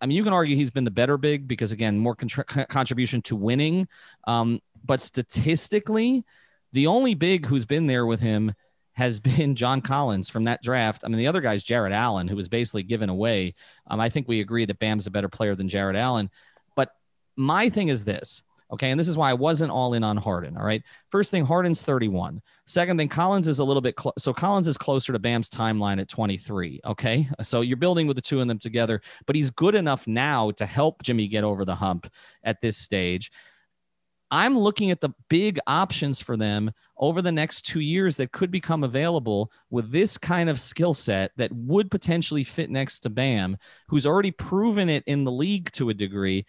I 0.00 0.06
mean, 0.06 0.16
you 0.16 0.24
can 0.24 0.32
argue 0.32 0.56
he's 0.56 0.70
been 0.70 0.84
the 0.84 0.90
better 0.90 1.16
big 1.16 1.48
because 1.48 1.72
again, 1.72 1.98
more 1.98 2.14
contra- 2.14 2.44
contribution 2.44 3.22
to 3.22 3.36
winning. 3.36 3.88
Um, 4.26 4.60
but 4.84 5.00
statistically, 5.00 6.24
the 6.72 6.86
only 6.86 7.14
big 7.14 7.46
who's 7.46 7.64
been 7.64 7.86
there 7.86 8.06
with 8.06 8.20
him 8.20 8.54
has 8.92 9.20
been 9.20 9.56
John 9.56 9.80
Collins 9.80 10.28
from 10.28 10.44
that 10.44 10.62
draft. 10.62 11.02
I 11.04 11.08
mean, 11.08 11.18
the 11.18 11.26
other 11.26 11.40
guy's 11.40 11.64
Jarrett 11.64 11.92
Allen, 11.92 12.28
who 12.28 12.36
was 12.36 12.48
basically 12.48 12.82
given 12.82 13.08
away. 13.08 13.54
Um, 13.86 14.00
I 14.00 14.08
think 14.08 14.28
we 14.28 14.40
agree 14.40 14.64
that 14.64 14.78
Bam's 14.78 15.06
a 15.06 15.10
better 15.10 15.28
player 15.28 15.54
than 15.54 15.68
Jarrett 15.68 15.96
Allen. 15.96 16.30
But 16.74 16.90
my 17.36 17.68
thing 17.68 17.88
is 17.88 18.04
this 18.04 18.42
Okay. 18.72 18.90
And 18.90 18.98
this 18.98 19.08
is 19.08 19.16
why 19.16 19.30
I 19.30 19.34
wasn't 19.34 19.70
all 19.70 19.94
in 19.94 20.02
on 20.02 20.16
Harden. 20.16 20.56
All 20.56 20.64
right. 20.64 20.82
First 21.10 21.30
thing, 21.30 21.44
Harden's 21.44 21.82
31. 21.82 22.42
Second 22.66 22.98
thing, 22.98 23.08
Collins 23.08 23.48
is 23.48 23.60
a 23.60 23.64
little 23.64 23.80
bit 23.80 23.96
close. 23.96 24.14
So 24.18 24.32
Collins 24.32 24.66
is 24.66 24.76
closer 24.76 25.12
to 25.12 25.18
Bam's 25.18 25.48
timeline 25.48 26.00
at 26.00 26.08
23. 26.08 26.80
Okay. 26.84 27.28
So 27.42 27.60
you're 27.60 27.76
building 27.76 28.06
with 28.06 28.16
the 28.16 28.22
two 28.22 28.40
of 28.40 28.48
them 28.48 28.58
together, 28.58 29.00
but 29.26 29.36
he's 29.36 29.50
good 29.50 29.74
enough 29.74 30.06
now 30.06 30.50
to 30.52 30.66
help 30.66 31.02
Jimmy 31.02 31.28
get 31.28 31.44
over 31.44 31.64
the 31.64 31.74
hump 31.74 32.10
at 32.42 32.60
this 32.60 32.76
stage. 32.76 33.30
I'm 34.30 34.58
looking 34.58 34.90
at 34.90 35.00
the 35.00 35.10
big 35.28 35.60
options 35.66 36.20
for 36.20 36.36
them 36.36 36.72
over 36.96 37.22
the 37.22 37.30
next 37.30 37.62
two 37.62 37.80
years 37.80 38.16
that 38.16 38.32
could 38.32 38.50
become 38.50 38.82
available 38.82 39.52
with 39.70 39.92
this 39.92 40.18
kind 40.18 40.50
of 40.50 40.60
skill 40.60 40.92
set 40.92 41.30
that 41.36 41.52
would 41.52 41.90
potentially 41.90 42.42
fit 42.42 42.70
next 42.70 43.00
to 43.00 43.10
Bam, 43.10 43.56
who's 43.88 44.06
already 44.06 44.32
proven 44.32 44.88
it 44.88 45.04
in 45.06 45.24
the 45.24 45.30
league 45.30 45.70
to 45.72 45.90
a 45.90 45.94
degree 45.94 46.44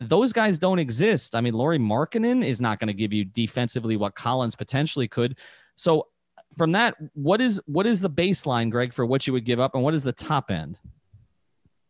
those 0.00 0.32
guys 0.32 0.58
don't 0.58 0.78
exist. 0.78 1.34
I 1.34 1.40
mean, 1.40 1.54
Lauri 1.54 1.78
Markkanen 1.78 2.44
is 2.44 2.60
not 2.60 2.78
going 2.78 2.88
to 2.88 2.94
give 2.94 3.12
you 3.12 3.24
defensively 3.24 3.96
what 3.96 4.14
Collins 4.14 4.56
potentially 4.56 5.06
could. 5.06 5.36
So 5.76 6.08
from 6.56 6.72
that, 6.72 6.96
what 7.14 7.40
is 7.40 7.60
what 7.66 7.86
is 7.86 8.00
the 8.00 8.10
baseline, 8.10 8.70
Greg, 8.70 8.92
for 8.92 9.04
what 9.04 9.26
you 9.26 9.32
would 9.32 9.44
give 9.44 9.60
up, 9.60 9.74
and 9.74 9.84
what 9.84 9.94
is 9.94 10.02
the 10.02 10.12
top 10.12 10.50
end? 10.50 10.78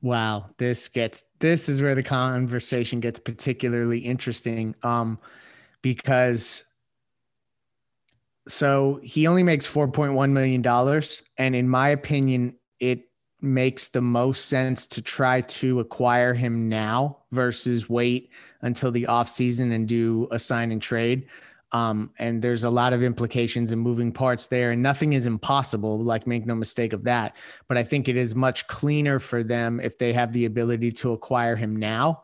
Wow, 0.02 0.50
this 0.58 0.88
gets 0.88 1.24
this 1.38 1.68
is 1.68 1.80
where 1.80 1.94
the 1.94 2.02
conversation 2.02 3.00
gets 3.00 3.18
particularly 3.18 3.98
interesting. 3.98 4.74
Um, 4.82 5.18
because 5.82 6.64
so 8.48 9.00
he 9.02 9.26
only 9.26 9.42
makes 9.42 9.66
four 9.66 9.88
point 9.88 10.14
one 10.14 10.32
million 10.32 10.62
dollars, 10.62 11.22
and 11.38 11.54
in 11.54 11.68
my 11.68 11.90
opinion, 11.90 12.56
it 12.80 13.09
makes 13.42 13.88
the 13.88 14.00
most 14.00 14.46
sense 14.46 14.86
to 14.86 15.02
try 15.02 15.40
to 15.40 15.80
acquire 15.80 16.34
him 16.34 16.68
now 16.68 17.18
versus 17.32 17.88
wait 17.88 18.30
until 18.62 18.90
the 18.90 19.04
offseason 19.04 19.72
and 19.72 19.88
do 19.88 20.28
a 20.30 20.38
sign 20.38 20.72
and 20.72 20.82
trade. 20.82 21.26
Um, 21.72 22.10
and 22.18 22.42
there's 22.42 22.64
a 22.64 22.70
lot 22.70 22.92
of 22.92 23.02
implications 23.02 23.70
and 23.70 23.80
moving 23.80 24.12
parts 24.12 24.48
there, 24.48 24.72
and 24.72 24.82
nothing 24.82 25.12
is 25.12 25.26
impossible. 25.26 26.02
Like, 26.02 26.26
make 26.26 26.44
no 26.44 26.54
mistake 26.54 26.92
of 26.92 27.04
that. 27.04 27.36
But 27.68 27.78
I 27.78 27.84
think 27.84 28.08
it 28.08 28.16
is 28.16 28.34
much 28.34 28.66
cleaner 28.66 29.20
for 29.20 29.44
them 29.44 29.80
if 29.80 29.96
they 29.96 30.12
have 30.12 30.32
the 30.32 30.46
ability 30.46 30.92
to 30.92 31.12
acquire 31.12 31.54
him 31.54 31.76
now. 31.76 32.22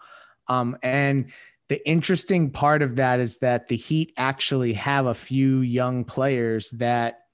Um, 0.49 0.76
and 0.82 1.30
the 1.68 1.87
interesting 1.88 2.50
part 2.50 2.82
of 2.82 2.96
that 2.96 3.20
is 3.20 3.38
that 3.38 3.68
the 3.68 3.76
Heat 3.76 4.12
actually 4.16 4.73
have 4.75 5.06
a 5.06 5.14
few 5.14 5.61
young 5.61 6.04
players 6.04 6.70
that 6.70 7.25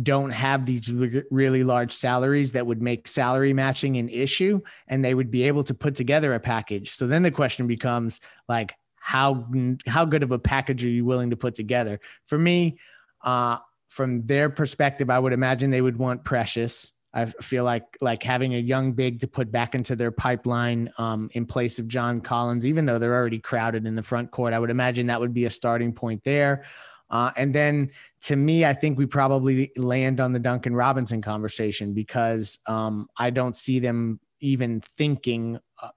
don't 0.00 0.30
have 0.30 0.64
these 0.64 0.90
really 1.30 1.64
large 1.64 1.92
salaries 1.92 2.52
that 2.52 2.66
would 2.66 2.80
make 2.80 3.06
salary 3.06 3.52
matching 3.52 3.96
an 3.98 4.08
issue 4.08 4.60
and 4.88 5.04
they 5.04 5.14
would 5.14 5.30
be 5.30 5.42
able 5.42 5.62
to 5.64 5.74
put 5.74 5.94
together 5.94 6.32
a 6.32 6.40
package. 6.40 6.90
So 6.92 7.06
then 7.06 7.22
the 7.22 7.30
question 7.30 7.66
becomes 7.66 8.20
like 8.48 8.74
how 8.96 9.46
how 9.86 10.04
good 10.04 10.22
of 10.22 10.30
a 10.30 10.38
package 10.38 10.84
are 10.84 10.88
you 10.88 11.04
willing 11.04 11.30
to 11.30 11.36
put 11.36 11.54
together? 11.54 12.00
For 12.26 12.38
me, 12.38 12.78
uh, 13.22 13.58
from 13.88 14.24
their 14.24 14.48
perspective, 14.48 15.10
I 15.10 15.18
would 15.18 15.32
imagine 15.32 15.70
they 15.70 15.82
would 15.82 15.98
want 15.98 16.24
Precious. 16.24 16.92
I 17.12 17.26
feel 17.26 17.64
like 17.64 17.84
like 18.00 18.22
having 18.22 18.54
a 18.54 18.58
young 18.58 18.92
big 18.92 19.18
to 19.20 19.26
put 19.26 19.52
back 19.52 19.74
into 19.74 19.94
their 19.96 20.10
pipeline 20.10 20.90
um, 20.96 21.28
in 21.32 21.44
place 21.44 21.78
of 21.78 21.88
John 21.88 22.22
Collins, 22.22 22.64
even 22.64 22.86
though 22.86 22.98
they're 22.98 23.14
already 23.14 23.40
crowded 23.40 23.86
in 23.86 23.94
the 23.96 24.02
front 24.02 24.30
court. 24.30 24.54
I 24.54 24.58
would 24.58 24.70
imagine 24.70 25.08
that 25.08 25.20
would 25.20 25.34
be 25.34 25.44
a 25.44 25.50
starting 25.50 25.92
point 25.92 26.24
there. 26.24 26.64
Uh, 27.12 27.30
and 27.36 27.54
then 27.54 27.90
to 28.22 28.34
me, 28.34 28.64
I 28.64 28.72
think 28.72 28.98
we 28.98 29.04
probably 29.06 29.70
land 29.76 30.18
on 30.18 30.32
the 30.32 30.38
Duncan 30.38 30.74
Robinson 30.74 31.20
conversation 31.20 31.92
because 31.92 32.58
um, 32.66 33.06
I 33.18 33.30
don't 33.30 33.54
see 33.54 33.78
them 33.78 34.18
even 34.40 34.80
thinking. 34.96 35.60
Uh, 35.80 35.90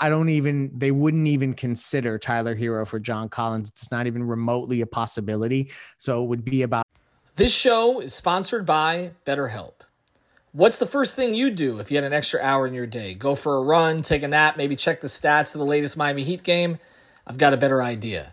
I 0.00 0.08
don't 0.08 0.28
even, 0.28 0.72
they 0.76 0.90
wouldn't 0.90 1.28
even 1.28 1.54
consider 1.54 2.18
Tyler 2.18 2.56
Herro 2.56 2.86
for 2.86 2.98
John 2.98 3.28
Collins. 3.28 3.68
It's 3.68 3.90
not 3.92 4.08
even 4.08 4.24
remotely 4.24 4.80
a 4.80 4.86
possibility. 4.86 5.70
So 5.98 6.24
it 6.24 6.26
would 6.26 6.44
be 6.44 6.62
about. 6.62 6.84
This 7.36 7.54
show 7.54 8.00
is 8.00 8.12
sponsored 8.12 8.66
by 8.66 9.12
BetterHelp. 9.24 9.74
What's 10.52 10.78
the 10.78 10.86
first 10.86 11.14
thing 11.14 11.34
you 11.34 11.50
do 11.50 11.78
if 11.78 11.90
you 11.90 11.98
had 11.98 12.04
an 12.04 12.14
extra 12.14 12.40
hour 12.40 12.66
in 12.66 12.74
your 12.74 12.86
day? 12.86 13.14
Go 13.14 13.34
for 13.34 13.56
a 13.56 13.62
run, 13.62 14.00
take 14.02 14.22
a 14.22 14.28
nap, 14.28 14.56
maybe 14.56 14.74
check 14.74 15.02
the 15.02 15.06
stats 15.06 15.54
of 15.54 15.58
the 15.58 15.66
latest 15.66 15.96
Miami 15.96 16.22
Heat 16.24 16.42
game? 16.42 16.78
I've 17.26 17.36
got 17.38 17.52
a 17.52 17.58
better 17.58 17.82
idea. 17.82 18.32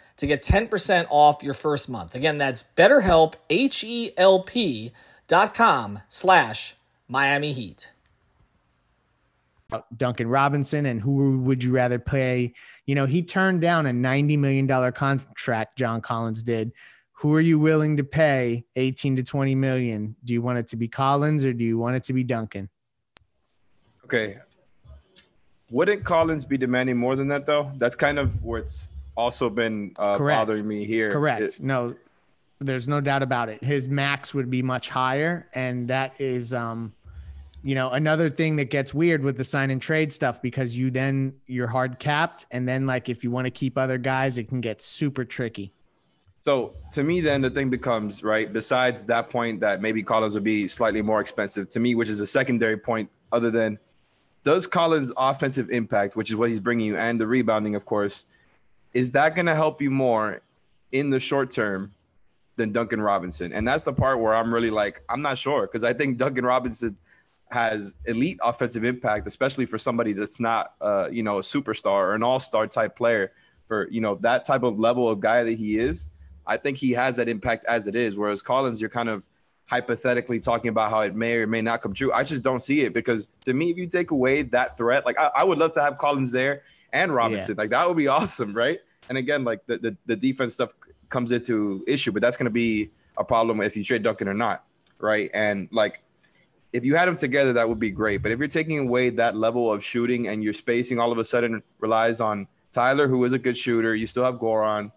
to 0.21 0.27
get 0.27 0.43
10% 0.43 1.07
off 1.09 1.41
your 1.41 1.55
first 1.55 1.89
month. 1.89 2.13
Again, 2.13 2.37
that's 2.37 2.61
betterhelp, 2.61 3.33
H-E-L-P 3.49 4.91
dot 5.27 5.53
com 5.55 5.99
slash 6.09 6.75
Miami 7.07 7.51
Heat. 7.53 7.91
Duncan 9.97 10.27
Robinson 10.27 10.85
and 10.85 11.01
who 11.01 11.39
would 11.39 11.63
you 11.63 11.71
rather 11.71 11.97
play? 11.97 12.53
You 12.85 12.93
know, 12.93 13.07
he 13.07 13.23
turned 13.23 13.61
down 13.61 13.87
a 13.87 13.89
$90 13.89 14.37
million 14.37 14.67
contract, 14.91 15.75
John 15.79 16.01
Collins 16.01 16.43
did. 16.43 16.71
Who 17.13 17.33
are 17.33 17.41
you 17.41 17.57
willing 17.57 17.97
to 17.97 18.03
pay 18.03 18.63
18 18.75 19.15
to 19.15 19.23
20 19.23 19.55
million? 19.55 20.15
Do 20.23 20.35
you 20.35 20.43
want 20.43 20.59
it 20.59 20.67
to 20.67 20.75
be 20.75 20.87
Collins 20.87 21.45
or 21.45 21.53
do 21.53 21.63
you 21.63 21.79
want 21.79 21.95
it 21.95 22.03
to 22.03 22.13
be 22.13 22.23
Duncan? 22.23 22.69
Okay. 24.03 24.37
Wouldn't 25.71 26.03
Collins 26.03 26.45
be 26.45 26.59
demanding 26.59 26.97
more 26.97 27.15
than 27.15 27.29
that 27.29 27.47
though? 27.47 27.71
That's 27.77 27.95
kind 27.95 28.19
of 28.19 28.43
where 28.43 28.59
it's 28.59 28.91
also 29.15 29.49
been 29.49 29.93
uh, 29.99 30.17
bothering 30.17 30.67
me 30.67 30.85
here. 30.85 31.11
Correct. 31.11 31.41
It, 31.41 31.59
no, 31.59 31.95
there's 32.59 32.87
no 32.87 33.01
doubt 33.01 33.23
about 33.23 33.49
it. 33.49 33.63
His 33.63 33.87
max 33.87 34.33
would 34.33 34.49
be 34.49 34.61
much 34.61 34.89
higher, 34.89 35.47
and 35.53 35.87
that 35.87 36.13
is, 36.19 36.53
um, 36.53 36.93
you 37.63 37.75
know, 37.75 37.89
another 37.89 38.29
thing 38.29 38.55
that 38.57 38.69
gets 38.69 38.93
weird 38.93 39.23
with 39.23 39.37
the 39.37 39.43
sign 39.43 39.71
and 39.71 39.81
trade 39.81 40.13
stuff 40.13 40.41
because 40.41 40.75
you 40.75 40.91
then 40.91 41.33
you're 41.47 41.67
hard 41.67 41.99
capped, 41.99 42.45
and 42.51 42.67
then 42.67 42.85
like 42.85 43.09
if 43.09 43.23
you 43.23 43.31
want 43.31 43.45
to 43.45 43.51
keep 43.51 43.77
other 43.77 43.97
guys, 43.97 44.37
it 44.37 44.47
can 44.47 44.61
get 44.61 44.81
super 44.81 45.25
tricky. 45.25 45.71
So 46.43 46.73
to 46.93 47.03
me, 47.03 47.21
then 47.21 47.41
the 47.41 47.51
thing 47.51 47.69
becomes 47.69 48.23
right. 48.23 48.51
Besides 48.51 49.05
that 49.05 49.29
point, 49.29 49.59
that 49.59 49.79
maybe 49.81 50.01
Collins 50.01 50.33
would 50.33 50.43
be 50.43 50.67
slightly 50.67 51.01
more 51.03 51.21
expensive 51.21 51.69
to 51.71 51.79
me, 51.79 51.93
which 51.93 52.09
is 52.09 52.19
a 52.19 52.27
secondary 52.27 52.77
point. 52.77 53.09
Other 53.31 53.51
than 53.51 53.77
does 54.43 54.65
Collins' 54.65 55.11
offensive 55.17 55.69
impact, 55.69 56.15
which 56.15 56.31
is 56.31 56.35
what 56.35 56.49
he's 56.49 56.59
bringing 56.59 56.87
you, 56.87 56.97
and 56.97 57.19
the 57.21 57.27
rebounding, 57.27 57.75
of 57.75 57.85
course, 57.85 58.25
is 58.93 59.11
that 59.11 59.35
going 59.35 59.45
to 59.45 59.55
help 59.55 59.81
you 59.81 59.89
more 59.89 60.41
in 60.91 61.09
the 61.09 61.19
short 61.19 61.51
term 61.51 61.93
than 62.55 62.71
Duncan 62.71 63.01
Robinson? 63.01 63.53
And 63.53 63.67
that's 63.67 63.83
the 63.83 63.93
part 63.93 64.19
where 64.19 64.35
I'm 64.35 64.53
really 64.53 64.71
like, 64.71 65.03
I'm 65.09 65.21
not 65.21 65.37
sure 65.37 65.67
because 65.67 65.83
I 65.83 65.93
think 65.93 66.17
Duncan 66.17 66.45
Robinson 66.45 66.97
has 67.49 67.95
elite 68.05 68.39
offensive 68.41 68.83
impact, 68.83 69.27
especially 69.27 69.65
for 69.65 69.77
somebody 69.77 70.13
that's 70.13 70.39
not, 70.39 70.73
uh, 70.81 71.09
you 71.11 71.23
know, 71.23 71.39
a 71.39 71.41
superstar 71.41 72.07
or 72.07 72.15
an 72.15 72.23
all-star 72.23 72.67
type 72.67 72.95
player. 72.95 73.31
For 73.67 73.87
you 73.89 74.01
know 74.01 74.15
that 74.15 74.43
type 74.43 74.63
of 74.63 74.79
level 74.79 75.09
of 75.09 75.21
guy 75.21 75.45
that 75.45 75.57
he 75.57 75.77
is, 75.77 76.09
I 76.45 76.57
think 76.57 76.77
he 76.77 76.91
has 76.91 77.15
that 77.15 77.29
impact 77.29 77.65
as 77.67 77.87
it 77.87 77.95
is. 77.95 78.17
Whereas 78.17 78.41
Collins, 78.41 78.81
you're 78.81 78.89
kind 78.89 79.07
of 79.07 79.23
hypothetically 79.65 80.41
talking 80.41 80.67
about 80.67 80.89
how 80.89 80.99
it 80.99 81.15
may 81.15 81.37
or 81.37 81.47
may 81.47 81.61
not 81.61 81.81
come 81.81 81.93
true. 81.93 82.11
I 82.11 82.23
just 82.23 82.43
don't 82.43 82.61
see 82.61 82.81
it 82.81 82.93
because 82.93 83.29
to 83.45 83.53
me, 83.53 83.71
if 83.71 83.77
you 83.77 83.87
take 83.87 84.11
away 84.11 84.41
that 84.41 84.77
threat, 84.77 85.05
like 85.05 85.17
I, 85.17 85.31
I 85.37 85.43
would 85.45 85.57
love 85.57 85.71
to 85.73 85.81
have 85.81 85.97
Collins 85.97 86.33
there 86.33 86.63
and 86.93 87.13
Robinson. 87.13 87.55
Yeah. 87.55 87.61
Like 87.61 87.69
that 87.71 87.87
would 87.87 87.97
be 87.97 88.07
awesome, 88.07 88.53
right? 88.53 88.79
And 89.09 89.17
again, 89.17 89.43
like 89.43 89.65
the, 89.65 89.77
the, 89.77 89.97
the 90.05 90.15
defense 90.15 90.53
stuff 90.53 90.69
comes 91.09 91.31
into 91.31 91.83
issue, 91.87 92.11
but 92.11 92.21
that's 92.21 92.37
going 92.37 92.45
to 92.45 92.51
be 92.51 92.91
a 93.17 93.23
problem 93.23 93.61
if 93.61 93.75
you 93.75 93.83
trade 93.83 94.03
Duncan 94.03 94.27
or 94.27 94.33
not, 94.33 94.63
right? 94.99 95.29
And 95.33 95.67
like 95.71 96.01
if 96.73 96.85
you 96.85 96.95
had 96.95 97.07
them 97.07 97.15
together, 97.15 97.53
that 97.53 97.67
would 97.67 97.79
be 97.79 97.91
great. 97.91 98.21
But 98.21 98.31
if 98.31 98.39
you're 98.39 98.47
taking 98.47 98.79
away 98.79 99.09
that 99.11 99.35
level 99.35 99.71
of 99.71 99.83
shooting 99.83 100.27
and 100.27 100.43
your 100.43 100.53
spacing 100.53 100.99
all 100.99 101.11
of 101.11 101.17
a 101.17 101.25
sudden 101.25 101.61
relies 101.79 102.21
on 102.21 102.47
Tyler, 102.71 103.07
who 103.07 103.23
is 103.25 103.33
a 103.33 103.39
good 103.39 103.57
shooter, 103.57 103.93
you 103.95 104.07
still 104.07 104.23
have 104.23 104.35
Goran, 104.35 104.91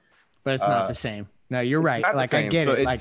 but 0.44 0.54
it's 0.54 0.62
uh, 0.62 0.68
not 0.68 0.88
the 0.88 0.94
same. 0.94 1.28
No, 1.50 1.60
you're 1.60 1.80
right. 1.80 2.02
Like 2.14 2.32
I 2.34 2.46
get 2.46 2.66
so 2.66 2.72
it. 2.72 2.84
Like 2.84 3.00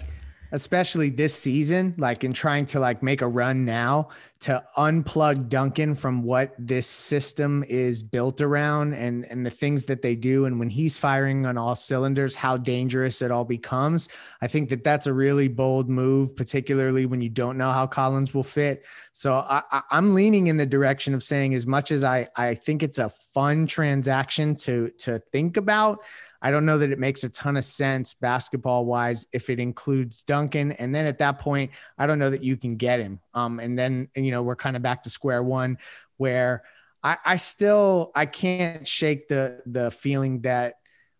especially 0.51 1.09
this 1.09 1.35
season, 1.35 1.93
like 1.97 2.23
in 2.23 2.33
trying 2.33 2.65
to 2.67 2.79
like 2.79 3.03
make 3.03 3.21
a 3.21 3.27
run 3.27 3.65
now 3.65 4.09
to 4.43 4.61
unplug 4.77 5.47
Duncan 5.47 5.95
from 5.95 6.21
what 6.21 6.53
this 6.59 6.85
system 6.85 7.63
is 7.69 8.03
built 8.03 8.41
around 8.41 8.93
and 8.93 9.23
and 9.25 9.45
the 9.45 9.49
things 9.49 9.85
that 9.85 10.01
they 10.01 10.15
do 10.15 10.43
and 10.43 10.59
when 10.59 10.69
he's 10.69 10.97
firing 10.97 11.45
on 11.45 11.57
all 11.57 11.75
cylinders 11.75 12.35
how 12.35 12.57
dangerous 12.57 13.21
it 13.21 13.31
all 13.31 13.45
becomes 13.45 14.09
i 14.41 14.47
think 14.47 14.67
that 14.67 14.83
that's 14.83 15.07
a 15.07 15.13
really 15.13 15.47
bold 15.47 15.89
move 15.89 16.35
particularly 16.35 17.05
when 17.05 17.21
you 17.21 17.29
don't 17.29 17.57
know 17.57 17.71
how 17.71 17.87
collins 17.87 18.33
will 18.33 18.43
fit 18.43 18.85
so 19.13 19.33
I, 19.33 19.81
i'm 19.89 20.13
leaning 20.13 20.47
in 20.47 20.57
the 20.57 20.65
direction 20.65 21.13
of 21.13 21.23
saying 21.23 21.53
as 21.53 21.65
much 21.65 21.91
as 21.91 22.03
i 22.03 22.27
i 22.35 22.53
think 22.53 22.83
it's 22.83 22.99
a 22.99 23.07
fun 23.07 23.65
transaction 23.65 24.57
to 24.57 24.89
to 24.99 25.19
think 25.31 25.55
about 25.55 26.03
I 26.45 26.51
don't 26.51 26.65
know 26.65 26.77
that 26.79 26.91
it 26.91 26.99
makes 26.99 27.23
a 27.23 27.29
ton 27.29 27.55
of 27.55 27.63
sense 27.63 28.15
basketball 28.15 28.85
wise 28.85 29.27
if 29.31 29.49
it 29.49 29.61
includes 29.61 30.23
Duncan. 30.23 30.73
And 30.73 30.93
then 30.93 31.05
at 31.05 31.19
that 31.19 31.39
point, 31.39 31.71
I 31.97 32.05
don't 32.05 32.19
know 32.19 32.31
that 32.31 32.43
you 32.43 32.57
can 32.57 32.75
get 32.75 32.99
him. 32.99 33.21
Um, 33.33 33.59
and 33.59 33.77
then, 33.77 34.09
you 34.15 34.31
know, 34.31 34.43
we're 34.43 34.55
kind 34.55 34.75
of 34.75 34.81
back 34.81 35.03
to 35.03 35.09
square 35.09 35.43
one 35.43 35.77
where 36.17 36.63
I, 37.01 37.17
I 37.25 37.35
still, 37.35 38.11
I 38.15 38.25
can't 38.25 38.87
shake 38.87 39.27
the, 39.27 39.61
the 39.65 39.91
feeling 39.91 40.41
that 40.41 40.75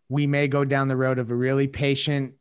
we 0.08 0.26
may 0.26 0.48
go 0.48 0.64
down 0.64 0.88
the 0.88 0.96
road 0.96 1.18
of 1.18 1.30
a 1.30 1.34
really 1.34 1.66
patient 1.66 2.34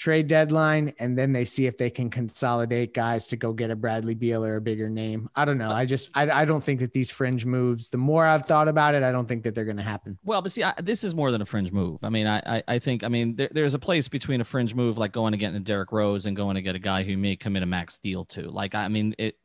trade 0.00 0.28
deadline 0.28 0.94
and 0.98 1.16
then 1.16 1.30
they 1.30 1.44
see 1.44 1.66
if 1.66 1.76
they 1.76 1.90
can 1.90 2.08
consolidate 2.08 2.94
guys 2.94 3.26
to 3.26 3.36
go 3.36 3.52
get 3.52 3.70
a 3.70 3.76
Bradley 3.76 4.14
Beal 4.14 4.42
or 4.42 4.56
a 4.56 4.60
bigger 4.60 4.88
name. 4.88 5.28
I 5.36 5.44
don't 5.44 5.58
know. 5.58 5.70
I 5.70 5.84
just 5.84 6.10
I, 6.16 6.30
I 6.30 6.44
don't 6.46 6.64
think 6.64 6.80
that 6.80 6.94
these 6.94 7.10
fringe 7.10 7.44
moves. 7.44 7.90
The 7.90 7.98
more 7.98 8.24
I've 8.24 8.46
thought 8.46 8.66
about 8.66 8.94
it, 8.94 9.02
I 9.02 9.12
don't 9.12 9.28
think 9.28 9.42
that 9.44 9.54
they're 9.54 9.66
going 9.66 9.76
to 9.76 9.82
happen. 9.82 10.18
Well, 10.24 10.40
but 10.40 10.52
see, 10.52 10.64
I, 10.64 10.72
this 10.82 11.04
is 11.04 11.14
more 11.14 11.30
than 11.30 11.42
a 11.42 11.46
fringe 11.46 11.70
move. 11.70 11.98
I 12.02 12.08
mean, 12.08 12.26
I 12.26 12.38
I, 12.46 12.62
I 12.66 12.78
think 12.78 13.04
I 13.04 13.08
mean 13.08 13.36
there, 13.36 13.50
there's 13.52 13.74
a 13.74 13.78
place 13.78 14.08
between 14.08 14.40
a 14.40 14.44
fringe 14.44 14.74
move 14.74 14.96
like 14.96 15.12
going 15.12 15.32
to 15.32 15.38
get 15.38 15.54
a 15.54 15.60
Derrick 15.60 15.92
Rose 15.92 16.24
and 16.24 16.34
going 16.34 16.54
to 16.54 16.62
get 16.62 16.74
a 16.74 16.80
guy 16.80 17.04
who 17.04 17.18
may 17.18 17.36
commit 17.36 17.62
a 17.62 17.66
max 17.66 17.98
deal 17.98 18.24
to. 18.26 18.50
Like 18.50 18.74
I 18.74 18.88
mean 18.88 19.14
it, 19.18 19.36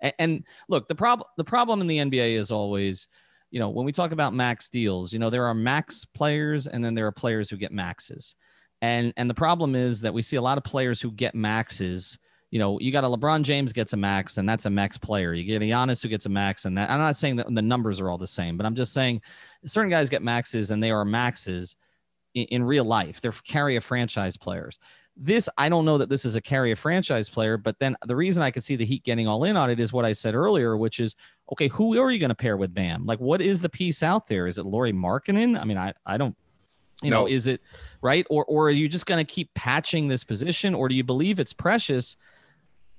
and, 0.00 0.14
and 0.20 0.44
look 0.68 0.86
the 0.86 0.94
problem 0.94 1.26
the 1.36 1.44
problem 1.44 1.80
in 1.80 1.88
the 1.88 1.98
NBA 1.98 2.38
is 2.38 2.52
always 2.52 3.08
you 3.50 3.58
know 3.58 3.70
when 3.70 3.84
we 3.84 3.90
talk 3.90 4.12
about 4.12 4.32
max 4.32 4.68
deals 4.68 5.12
you 5.12 5.18
know 5.18 5.30
there 5.30 5.46
are 5.46 5.54
max 5.54 6.04
players 6.04 6.66
and 6.66 6.84
then 6.84 6.94
there 6.94 7.06
are 7.06 7.12
players 7.12 7.48
who 7.48 7.56
get 7.56 7.72
maxes 7.72 8.34
and 8.82 9.12
and 9.16 9.28
the 9.28 9.34
problem 9.34 9.74
is 9.74 10.00
that 10.02 10.14
we 10.14 10.22
see 10.22 10.36
a 10.36 10.42
lot 10.42 10.58
of 10.58 10.64
players 10.64 11.00
who 11.00 11.10
get 11.10 11.34
maxes. 11.34 12.18
You 12.50 12.58
know, 12.58 12.80
you 12.80 12.90
got 12.90 13.04
a 13.04 13.08
LeBron 13.08 13.42
James 13.42 13.74
gets 13.74 13.92
a 13.92 13.96
max, 13.96 14.38
and 14.38 14.48
that's 14.48 14.64
a 14.64 14.70
max 14.70 14.96
player. 14.96 15.34
You 15.34 15.44
get 15.44 15.60
a 15.60 15.66
Giannis 15.66 16.02
who 16.02 16.08
gets 16.08 16.24
a 16.26 16.30
max, 16.30 16.64
and 16.64 16.78
that, 16.78 16.88
I'm 16.88 16.98
not 16.98 17.16
saying 17.16 17.36
that 17.36 17.54
the 17.54 17.60
numbers 17.60 18.00
are 18.00 18.08
all 18.08 18.16
the 18.16 18.26
same, 18.26 18.56
but 18.56 18.64
I'm 18.64 18.74
just 18.74 18.94
saying 18.94 19.20
certain 19.66 19.90
guys 19.90 20.08
get 20.08 20.22
maxes, 20.22 20.70
and 20.70 20.82
they 20.82 20.90
are 20.90 21.04
maxes 21.04 21.76
in, 22.34 22.44
in 22.44 22.64
real 22.64 22.84
life. 22.84 23.20
They're 23.20 23.32
carry 23.32 23.76
a 23.76 23.80
franchise 23.80 24.36
players. 24.36 24.78
This 25.14 25.48
I 25.58 25.68
don't 25.68 25.84
know 25.84 25.98
that 25.98 26.08
this 26.08 26.24
is 26.24 26.36
a 26.36 26.40
carry 26.40 26.70
a 26.70 26.76
franchise 26.76 27.28
player, 27.28 27.58
but 27.58 27.78
then 27.80 27.96
the 28.06 28.16
reason 28.16 28.42
I 28.42 28.52
could 28.52 28.62
see 28.64 28.76
the 28.76 28.86
Heat 28.86 29.02
getting 29.02 29.26
all 29.26 29.44
in 29.44 29.56
on 29.56 29.68
it 29.68 29.80
is 29.80 29.92
what 29.92 30.04
I 30.04 30.12
said 30.12 30.34
earlier, 30.34 30.76
which 30.76 31.00
is 31.00 31.16
okay. 31.52 31.68
Who 31.68 32.00
are 32.00 32.10
you 32.10 32.20
going 32.20 32.28
to 32.28 32.36
pair 32.36 32.56
with 32.56 32.72
Bam? 32.72 33.04
Like, 33.04 33.18
what 33.18 33.42
is 33.42 33.60
the 33.60 33.68
piece 33.68 34.04
out 34.04 34.28
there? 34.28 34.46
Is 34.46 34.58
it 34.58 34.64
Lauri 34.64 34.92
Markkanen? 34.92 35.60
I 35.60 35.64
mean, 35.64 35.76
I 35.76 35.92
I 36.06 36.16
don't 36.16 36.36
you 37.02 37.10
no. 37.10 37.20
know, 37.20 37.26
is 37.26 37.46
it 37.46 37.60
right? 38.02 38.26
Or 38.30 38.44
or 38.46 38.66
are 38.66 38.70
you 38.70 38.88
just 38.88 39.06
going 39.06 39.24
to 39.24 39.32
keep 39.32 39.52
patching 39.54 40.08
this 40.08 40.24
position, 40.24 40.74
or 40.74 40.88
do 40.88 40.94
you 40.94 41.04
believe 41.04 41.40
it's 41.40 41.52
precious? 41.52 42.16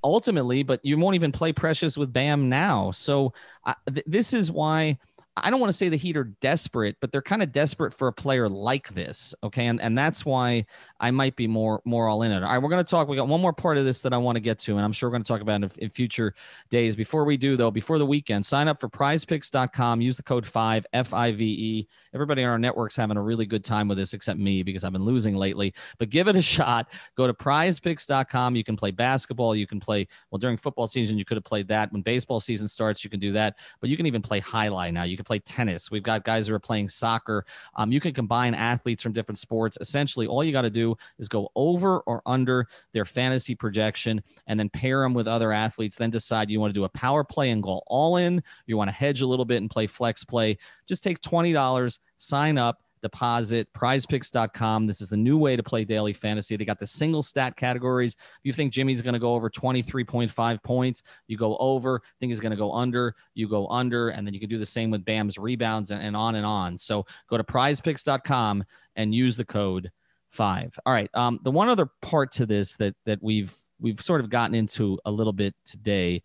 Ultimately, 0.02 0.64
but 0.64 0.80
you 0.84 0.98
won't 0.98 1.16
even 1.16 1.34
play 1.34 1.52
Precious 1.52 1.98
with 1.98 2.14
Bam 2.14 2.48
now. 2.48 2.92
So 2.92 3.34
uh, 3.66 3.74
th- 3.94 4.06
this 4.08 4.34
is 4.34 4.50
why 4.50 4.98
I 5.44 5.50
don't 5.50 5.60
want 5.60 5.72
to 5.72 5.78
say 5.78 5.90
the 5.90 5.98
Heat 5.98 6.18
are 6.18 6.24
desperate, 6.24 6.98
but 7.02 7.12
they're 7.12 7.22
kind 7.22 7.44
of 7.44 7.52
desperate 7.52 7.94
for 7.94 8.08
a 8.08 8.14
player 8.14 8.50
like 8.50 8.94
this. 8.94 9.34
Okay. 9.44 9.68
And, 9.68 9.82
and 9.82 9.98
that's 9.98 10.26
why 10.26 10.66
I 11.00 11.12
might 11.12 11.36
be 11.36 11.48
more, 11.48 11.82
more 11.86 12.08
all 12.08 12.24
in 12.24 12.32
it. 12.32 12.44
All 12.44 12.50
right. 12.50 12.58
We're 12.58 12.70
going 12.70 12.84
to 12.84 12.90
talk. 12.90 13.08
We 13.08 13.16
got 13.16 13.28
one 13.28 13.42
more 13.42 13.54
part 13.54 13.78
of 13.78 13.86
this 13.86 14.02
that 14.02 14.14
I 14.14 14.18
want 14.18 14.36
to 14.36 14.40
get 14.40 14.60
to, 14.60 14.76
and 14.76 14.86
I'm 14.86 14.92
sure 14.92 15.10
we're 15.10 15.14
going 15.14 15.24
to 15.24 15.28
talk 15.28 15.42
about 15.42 15.64
in, 15.64 15.72
in 15.78 15.90
future 15.90 16.34
days. 16.70 16.96
Before 16.96 17.24
we 17.26 17.38
do, 17.38 17.58
though, 17.58 17.72
before 17.72 17.98
the 17.98 18.06
weekend, 18.06 18.46
sign 18.46 18.68
up 18.68 18.80
for 18.80 18.90
prizepicks.com. 18.90 20.02
Use 20.02 20.18
the 20.18 20.24
code 20.24 20.46
5 20.46 20.86
F 20.94 21.14
I 21.14 21.32
V 21.32 21.46
E. 21.46 21.88
Everybody 22.14 22.44
on 22.44 22.50
our 22.50 22.60
network's 22.60 22.96
having 22.96 23.18
a 23.18 23.22
really 23.22 23.46
good 23.46 23.64
time 23.64 23.88
with 23.88 23.98
this, 23.98 24.14
except 24.14 24.40
me 24.40 24.64
because 24.64 24.84
I've 24.84 24.94
been 24.94 25.06
losing 25.06 25.36
lately. 25.36 25.74
But 25.98 26.10
give 26.10 26.28
it 26.28 26.36
a 26.36 26.42
shot. 26.42 26.92
Go 27.16 27.28
to 27.28 27.34
prizepicks.com. 27.34 28.56
You 28.56 28.64
can 28.64 28.76
play 28.76 28.92
basketball. 28.92 29.56
You 29.56 29.68
can 29.68 29.80
play, 29.80 30.08
well, 30.32 30.40
during 30.40 30.58
football 30.58 30.88
season, 30.88 31.18
you 31.18 31.26
could 31.26 31.38
have 31.38 31.44
played 31.44 31.68
that. 31.68 31.92
When 31.92 32.02
baseball 32.02 32.40
season 32.40 32.68
starts, 32.68 33.04
you 33.04 33.10
can 33.10 33.20
do 33.20 33.32
that. 33.34 33.58
But 33.80 33.90
you 33.90 33.98
can 33.98 34.06
even 34.06 34.22
play 34.22 34.40
highlight 34.40 34.94
now. 34.94 35.04
You 35.04 35.18
can 35.18 35.26
play 35.30 35.38
tennis. 35.38 35.92
We've 35.92 36.02
got 36.02 36.24
guys 36.24 36.48
who 36.48 36.56
are 36.56 36.60
playing 36.60 36.90
soccer. 36.90 37.46
Um, 37.76 37.92
you 37.92 38.00
can 38.00 38.14
combine 38.14 38.56
athletes 38.56 39.04
from 39.04 39.14
different 39.14 39.38
sports. 39.38 39.78
Essentially, 39.80 40.26
all 40.26 40.44
you 40.44 40.52
got 40.52 40.64
to 40.64 40.72
do 40.72 40.96
is 41.20 41.30
go 41.30 41.52
over 41.56 42.00
or 42.02 42.24
under 42.26 42.68
their 42.94 43.06
fantasy 43.06 43.54
projection 43.54 44.24
and 44.48 44.60
then 44.60 44.70
pair 44.70 45.02
them 45.02 45.14
with 45.14 45.28
other 45.28 45.52
athletes. 45.52 45.98
Then 45.98 46.10
decide 46.10 46.50
you 46.50 46.60
want 46.60 46.74
to 46.74 46.80
do 46.80 46.86
a 46.86 46.90
power 46.90 47.24
play 47.24 47.52
and 47.52 47.62
go 47.62 47.84
all 47.86 48.18
in. 48.18 48.42
You 48.66 48.76
want 48.76 48.90
to 48.90 48.96
hedge 48.96 49.22
a 49.22 49.28
little 49.28 49.46
bit 49.46 49.58
and 49.58 49.70
play 49.70 49.86
flex 49.86 50.24
play. 50.24 50.58
Just 50.88 51.04
take 51.04 51.22
$20, 51.22 52.00
sign 52.18 52.58
up 52.58 52.82
deposit, 53.02 53.72
prizepicks.com. 53.74 54.88
This 54.88 55.02
is 55.02 55.10
the 55.10 55.18
new 55.18 55.38
way 55.38 55.56
to 55.56 55.64
play 55.64 55.86
daily 55.86 56.14
fantasy. 56.14 56.56
They 56.56 56.66
got 56.66 56.80
the 56.80 56.88
single 56.88 57.24
stat 57.24 57.56
categories. 57.56 58.16
If 58.20 58.40
you 58.44 58.54
think 58.54 58.74
Jimmy's 58.74 59.02
going 59.02 59.14
to 59.14 59.20
go 59.20 59.34
over 59.34 59.50
23.5 59.50 60.64
points, 60.64 61.04
you 61.28 61.38
go 61.38 61.58
over. 61.58 62.02
Think 62.20 62.32
he's 62.32 62.40
going 62.40 62.52
to 62.52 62.58
go 62.58 62.74
under, 62.74 63.16
you 63.34 63.48
go 63.48 63.68
under. 63.68 64.10
And 64.10 64.26
then 64.26 64.34
you 64.34 64.40
can 64.40 64.50
do 64.50 64.58
the 64.58 64.66
same 64.66 64.92
with 64.92 65.06
Bam's 65.06 65.38
rebounds 65.38 65.92
and, 65.92 66.02
and 66.02 66.16
on 66.16 66.36
and 66.36 66.46
on. 66.46 66.78
So 66.78 67.06
go 67.30 67.38
to 67.38 67.44
prizepicks.com 67.44 68.64
and 68.96 69.16
use 69.16 69.38
the 69.38 69.46
code 69.46 69.92
five. 70.30 70.78
All 70.86 70.94
right. 70.94 71.10
Um, 71.14 71.40
the 71.44 71.52
one 71.52 71.70
other 71.70 71.88
part 72.02 72.32
to 72.34 72.46
this 72.46 72.76
that 72.78 72.96
that 73.06 73.22
we've 73.22 73.56
we've 73.80 74.02
sort 74.02 74.22
of 74.22 74.30
gotten 74.30 74.56
into 74.56 75.00
a 75.06 75.12
little 75.12 75.34
bit 75.34 75.56
today 75.66 76.22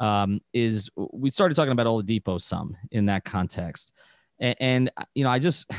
um, 0.00 0.40
is 0.52 0.90
we 0.96 1.30
started 1.30 1.54
talking 1.54 1.72
about 1.72 1.86
Oladipo 1.86 2.40
some 2.40 2.76
in 2.92 3.06
that 3.06 3.24
context. 3.24 3.92
And, 4.38 4.56
and, 4.60 4.90
you 5.14 5.24
know, 5.24 5.30
I 5.30 5.38
just 5.38 5.70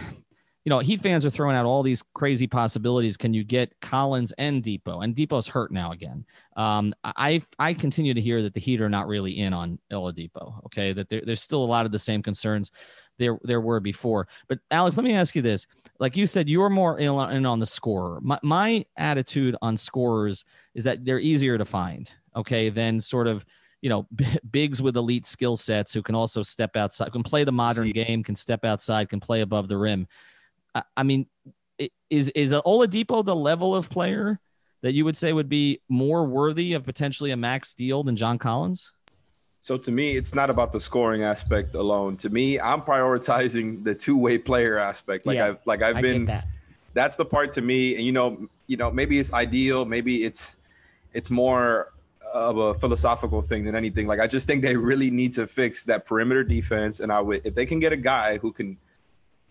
you 0.66 0.70
know, 0.70 0.80
Heat 0.80 1.02
fans 1.02 1.26
are 1.26 1.30
throwing 1.30 1.56
out 1.56 1.66
all 1.66 1.84
these 1.84 2.04
crazy 2.14 2.46
possibilities. 2.46 3.16
Can 3.16 3.34
you 3.34 3.44
get 3.44 3.74
Collins 3.82 4.34
and 4.38 4.62
Dipo? 4.62 5.04
And 5.04 5.16
Dipo's 5.16 5.48
hurt 5.48 5.72
now 5.72 5.92
again. 5.92 6.26
Um, 6.58 6.94
I 7.04 7.42
I 7.58 7.74
continue 7.74 8.14
to 8.14 8.22
hear 8.22 8.42
that 8.44 8.54
the 8.54 8.60
Heat 8.60 8.82
are 8.82 8.90
not 8.90 9.08
really 9.08 9.40
in 9.40 9.54
on 9.54 9.80
Oladipo. 9.92 10.64
Okay, 10.66 10.92
that 10.94 11.10
there, 11.10 11.22
there's 11.26 11.42
still 11.42 11.64
a 11.64 11.66
lot 11.66 11.86
of 11.86 11.92
the 11.92 12.00
same 12.00 12.22
concerns 12.22 12.72
there 13.18 13.40
there 13.44 13.62
were 13.62 13.80
before. 13.80 14.28
But 14.48 14.60
Alex, 14.70 14.98
let 14.98 15.06
me 15.06 15.14
ask 15.14 15.34
you 15.34 15.42
this: 15.42 15.66
like 16.00 16.18
you 16.18 16.28
said, 16.28 16.50
you're 16.50 16.70
more 16.70 17.00
in 17.00 17.46
on 17.46 17.60
the 17.60 17.66
scorer. 17.66 18.20
My, 18.22 18.40
my 18.44 18.86
attitude 18.98 19.56
on 19.62 19.78
scorers 19.78 20.44
is 20.76 20.84
that 20.84 21.06
they're 21.06 21.20
easier 21.20 21.58
to 21.58 21.66
find. 21.66 22.12
Okay, 22.36 22.70
than 22.70 23.00
sort 23.00 23.28
of 23.28 23.46
you 23.82 23.90
know, 23.90 24.08
bigs 24.52 24.82
with 24.82 24.98
elite 24.98 25.26
skill 25.26 25.56
sets 25.56 25.94
who 25.94 26.02
can 26.02 26.16
also 26.16 26.44
step 26.44 26.76
outside, 26.76 27.12
can 27.12 27.24
play 27.24 27.44
the 27.44 27.52
modern 27.52 27.92
game, 27.92 28.24
can 28.24 28.36
step 28.36 28.66
outside, 28.66 29.10
can 29.10 29.20
play 29.20 29.42
above 29.42 29.68
the 29.68 29.78
rim. 29.78 30.08
I 30.96 31.04
mean, 31.04 31.28
is 32.10 32.30
is 32.30 32.52
Oladipo 32.52 33.24
the 33.24 33.36
level 33.36 33.76
of 33.76 33.90
player 33.90 34.40
that 34.82 34.94
you 34.94 35.06
would 35.06 35.18
say 35.18 35.34
would 35.34 35.50
be 35.50 35.82
more 35.90 36.26
worthy 36.26 36.74
of 36.74 36.86
potentially 36.86 37.32
a 37.32 37.38
max 37.38 37.74
deal 37.74 38.04
than 38.04 38.16
John 38.16 38.38
Collins? 38.38 38.92
So 39.62 39.78
to 39.78 39.92
me, 39.92 40.16
it's 40.16 40.34
not 40.34 40.50
about 40.50 40.72
the 40.72 40.80
scoring 40.80 41.24
aspect 41.24 41.76
alone. 41.76 42.18
To 42.18 42.30
me, 42.30 42.60
I'm 42.60 42.82
prioritizing 42.82 43.84
the 43.84 43.94
two-way 43.94 44.38
player 44.38 44.78
aspect. 44.78 45.26
Like 45.26 45.36
yeah, 45.36 45.48
I've 45.48 45.60
like 45.66 45.82
I've 45.82 46.02
been 46.02 46.26
that. 46.26 46.48
that's 46.94 47.18
the 47.18 47.26
part 47.26 47.52
to 47.52 47.62
me. 47.62 47.96
And 47.96 48.06
you 48.06 48.12
know, 48.12 48.48
you 48.68 48.78
know, 48.78 48.90
maybe 48.90 49.20
it's 49.20 49.34
ideal, 49.34 49.86
maybe 49.86 50.24
it's 50.24 50.58
it's 51.14 51.30
more 51.30 51.92
of 52.34 52.58
a 52.58 52.74
philosophical 52.76 53.42
thing 53.42 53.66
than 53.66 53.76
anything. 53.76 54.08
Like 54.08 54.20
I 54.20 54.28
just 54.28 54.48
think 54.48 54.62
they 54.62 54.76
really 54.76 55.12
need 55.12 55.34
to 55.34 55.46
fix 55.46 55.84
that 55.86 56.06
perimeter 56.06 56.44
defense. 56.44 57.00
And 57.00 57.12
I 57.12 57.20
would 57.20 57.42
if 57.44 57.54
they 57.54 57.66
can 57.66 57.80
get 57.80 57.92
a 57.92 57.98
guy 57.98 58.38
who 58.38 58.52
can 58.52 58.78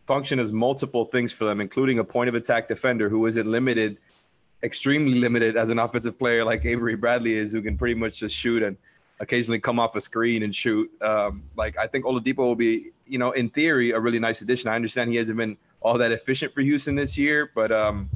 function 0.08 0.40
as 0.40 0.52
multiple 0.52 1.04
things 1.04 1.34
for 1.34 1.44
them, 1.44 1.60
including 1.60 1.98
a 1.98 2.04
point 2.04 2.30
of 2.30 2.34
attack 2.34 2.66
defender 2.66 3.10
who 3.10 3.26
isn't 3.26 3.46
limited, 3.46 3.98
extremely 4.62 5.20
limited 5.20 5.54
as 5.54 5.68
an 5.68 5.78
offensive 5.78 6.18
player 6.18 6.46
like 6.46 6.64
Avery 6.64 6.96
Bradley 6.96 7.34
is, 7.34 7.52
who 7.52 7.60
can 7.60 7.76
pretty 7.76 7.94
much 7.94 8.20
just 8.20 8.34
shoot 8.34 8.62
and 8.62 8.78
occasionally 9.20 9.60
come 9.60 9.78
off 9.78 9.94
a 9.96 10.00
screen 10.00 10.42
and 10.44 10.54
shoot. 10.54 10.90
Um, 11.02 11.42
like 11.56 11.76
I 11.78 11.86
think 11.86 12.06
Oladipo 12.06 12.38
will 12.38 12.56
be, 12.56 12.90
you 13.06 13.18
know, 13.18 13.32
in 13.32 13.50
theory, 13.50 13.90
a 13.90 14.00
really 14.00 14.18
nice 14.18 14.40
addition. 14.40 14.70
I 14.70 14.76
understand 14.76 15.10
he 15.10 15.16
hasn't 15.16 15.36
been 15.36 15.58
all 15.82 15.98
that 15.98 16.10
efficient 16.10 16.54
for 16.54 16.62
Houston 16.62 16.94
this 16.94 17.18
year, 17.18 17.50
but 17.54 17.70
um, 17.70 18.08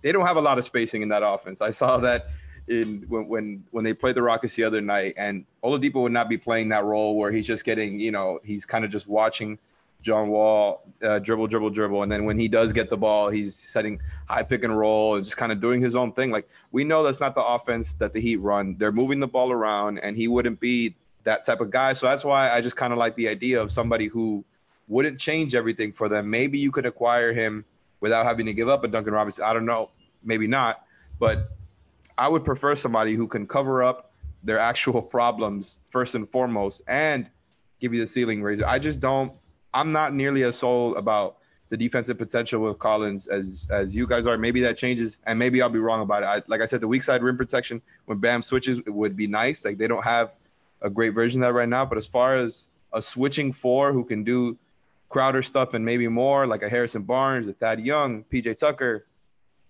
they 0.00 0.12
don't 0.12 0.26
have 0.26 0.38
a 0.38 0.40
lot 0.40 0.56
of 0.56 0.64
spacing 0.64 1.02
in 1.02 1.10
that 1.10 1.22
offense. 1.22 1.60
I 1.60 1.70
saw 1.70 1.98
that 1.98 2.30
in 2.66 3.04
when 3.08 3.28
when 3.28 3.64
when 3.72 3.84
they 3.84 3.92
played 3.92 4.14
the 4.14 4.22
Rockets 4.22 4.54
the 4.54 4.64
other 4.64 4.80
night, 4.80 5.12
and 5.18 5.44
Oladipo 5.62 6.00
would 6.02 6.12
not 6.12 6.30
be 6.30 6.38
playing 6.38 6.70
that 6.70 6.84
role 6.84 7.14
where 7.14 7.30
he's 7.30 7.46
just 7.46 7.66
getting, 7.66 8.00
you 8.00 8.10
know, 8.10 8.40
he's 8.42 8.64
kind 8.64 8.86
of 8.86 8.90
just 8.90 9.06
watching 9.06 9.58
John 10.06 10.28
Wall 10.28 10.84
uh, 11.02 11.18
dribble, 11.18 11.48
dribble, 11.48 11.70
dribble, 11.70 12.04
and 12.04 12.12
then 12.12 12.24
when 12.24 12.38
he 12.38 12.46
does 12.46 12.72
get 12.72 12.88
the 12.88 12.96
ball, 12.96 13.28
he's 13.28 13.56
setting 13.56 14.00
high 14.28 14.44
pick 14.44 14.62
and 14.62 14.78
roll 14.78 15.16
and 15.16 15.24
just 15.24 15.36
kind 15.36 15.50
of 15.50 15.60
doing 15.60 15.82
his 15.82 15.96
own 15.96 16.12
thing. 16.12 16.30
Like 16.30 16.48
we 16.70 16.84
know 16.84 17.02
that's 17.02 17.18
not 17.18 17.34
the 17.34 17.42
offense 17.42 17.94
that 17.94 18.12
the 18.12 18.20
Heat 18.20 18.36
run. 18.36 18.76
They're 18.78 18.92
moving 18.92 19.18
the 19.18 19.26
ball 19.26 19.50
around, 19.50 19.98
and 19.98 20.16
he 20.16 20.28
wouldn't 20.28 20.60
be 20.60 20.94
that 21.24 21.44
type 21.44 21.60
of 21.60 21.72
guy. 21.72 21.92
So 21.92 22.06
that's 22.06 22.24
why 22.24 22.52
I 22.52 22.60
just 22.60 22.76
kind 22.76 22.92
of 22.92 23.00
like 23.00 23.16
the 23.16 23.26
idea 23.26 23.60
of 23.60 23.72
somebody 23.72 24.06
who 24.06 24.44
wouldn't 24.86 25.18
change 25.18 25.56
everything 25.56 25.92
for 25.92 26.08
them. 26.08 26.30
Maybe 26.30 26.56
you 26.56 26.70
could 26.70 26.86
acquire 26.86 27.32
him 27.32 27.64
without 27.98 28.24
having 28.24 28.46
to 28.46 28.52
give 28.52 28.68
up 28.68 28.84
a 28.84 28.88
Duncan 28.88 29.12
Robinson. 29.12 29.44
I 29.44 29.52
don't 29.52 29.66
know, 29.66 29.90
maybe 30.22 30.46
not, 30.46 30.84
but 31.18 31.50
I 32.16 32.28
would 32.28 32.44
prefer 32.44 32.76
somebody 32.76 33.14
who 33.14 33.26
can 33.26 33.48
cover 33.48 33.82
up 33.82 34.12
their 34.44 34.60
actual 34.60 35.02
problems 35.16 35.78
first 35.90 36.14
and 36.14 36.28
foremost 36.28 36.82
and 36.86 37.28
give 37.80 37.92
you 37.92 38.00
the 38.00 38.06
ceiling 38.06 38.40
raiser. 38.40 38.64
I 38.64 38.78
just 38.78 39.00
don't 39.00 39.36
I'm 39.76 39.92
not 39.92 40.14
nearly 40.14 40.42
as 40.42 40.58
sold 40.58 40.96
about 40.96 41.36
the 41.68 41.76
defensive 41.76 42.16
potential 42.16 42.62
with 42.62 42.78
Collins 42.78 43.26
as 43.26 43.66
as 43.70 43.94
you 43.94 44.06
guys 44.06 44.26
are. 44.26 44.38
Maybe 44.38 44.60
that 44.62 44.76
changes, 44.76 45.18
and 45.26 45.38
maybe 45.38 45.60
I'll 45.60 45.68
be 45.68 45.78
wrong 45.78 46.00
about 46.00 46.22
it. 46.22 46.26
I, 46.26 46.42
like 46.46 46.62
I 46.62 46.66
said, 46.66 46.80
the 46.80 46.88
weak 46.88 47.02
side 47.02 47.22
rim 47.22 47.36
protection 47.36 47.82
when 48.06 48.18
Bam 48.18 48.42
switches 48.42 48.78
it 48.78 48.90
would 48.90 49.16
be 49.16 49.26
nice. 49.26 49.64
Like 49.64 49.76
they 49.76 49.86
don't 49.86 50.04
have 50.04 50.32
a 50.80 50.88
great 50.88 51.10
version 51.10 51.42
of 51.42 51.48
that 51.48 51.52
right 51.52 51.68
now. 51.68 51.84
But 51.84 51.98
as 51.98 52.06
far 52.06 52.38
as 52.38 52.66
a 52.92 53.02
switching 53.02 53.52
four 53.52 53.92
who 53.92 54.04
can 54.04 54.24
do 54.24 54.56
Crowder 55.08 55.42
stuff 55.42 55.74
and 55.74 55.84
maybe 55.84 56.08
more, 56.08 56.46
like 56.46 56.62
a 56.62 56.68
Harrison 56.68 57.02
Barnes, 57.02 57.46
a 57.48 57.52
Thad 57.52 57.80
Young, 57.80 58.24
PJ 58.24 58.58
Tucker, 58.58 59.06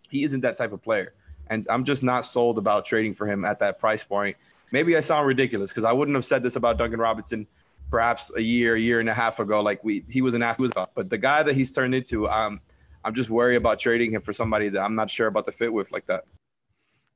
he 0.08 0.22
isn't 0.24 0.40
that 0.40 0.56
type 0.56 0.72
of 0.72 0.82
player. 0.82 1.12
And 1.48 1.66
I'm 1.68 1.84
just 1.84 2.02
not 2.02 2.26
sold 2.26 2.58
about 2.58 2.84
trading 2.84 3.14
for 3.14 3.26
him 3.26 3.44
at 3.44 3.58
that 3.58 3.78
price 3.78 4.02
point. 4.02 4.36
Maybe 4.72 4.96
I 4.96 5.00
sound 5.00 5.26
ridiculous 5.26 5.70
because 5.70 5.84
I 5.84 5.92
wouldn't 5.92 6.14
have 6.14 6.24
said 6.24 6.42
this 6.42 6.56
about 6.56 6.78
Duncan 6.78 7.00
Robinson 7.00 7.46
perhaps 7.90 8.32
a 8.36 8.42
year, 8.42 8.76
year 8.76 9.00
and 9.00 9.08
a 9.08 9.14
half 9.14 9.40
ago. 9.40 9.60
Like 9.60 9.82
we, 9.84 10.04
he 10.08 10.22
was 10.22 10.34
an 10.34 10.42
athlete, 10.42 10.72
but 10.94 11.10
the 11.10 11.18
guy 11.18 11.42
that 11.42 11.54
he's 11.54 11.72
turned 11.72 11.94
into, 11.94 12.28
um, 12.28 12.60
I'm 13.04 13.14
just 13.14 13.30
worried 13.30 13.56
about 13.56 13.78
trading 13.78 14.10
him 14.10 14.22
for 14.22 14.32
somebody 14.32 14.68
that 14.70 14.80
I'm 14.80 14.94
not 14.94 15.10
sure 15.10 15.28
about 15.28 15.46
the 15.46 15.52
fit 15.52 15.72
with 15.72 15.92
like 15.92 16.06
that. 16.06 16.24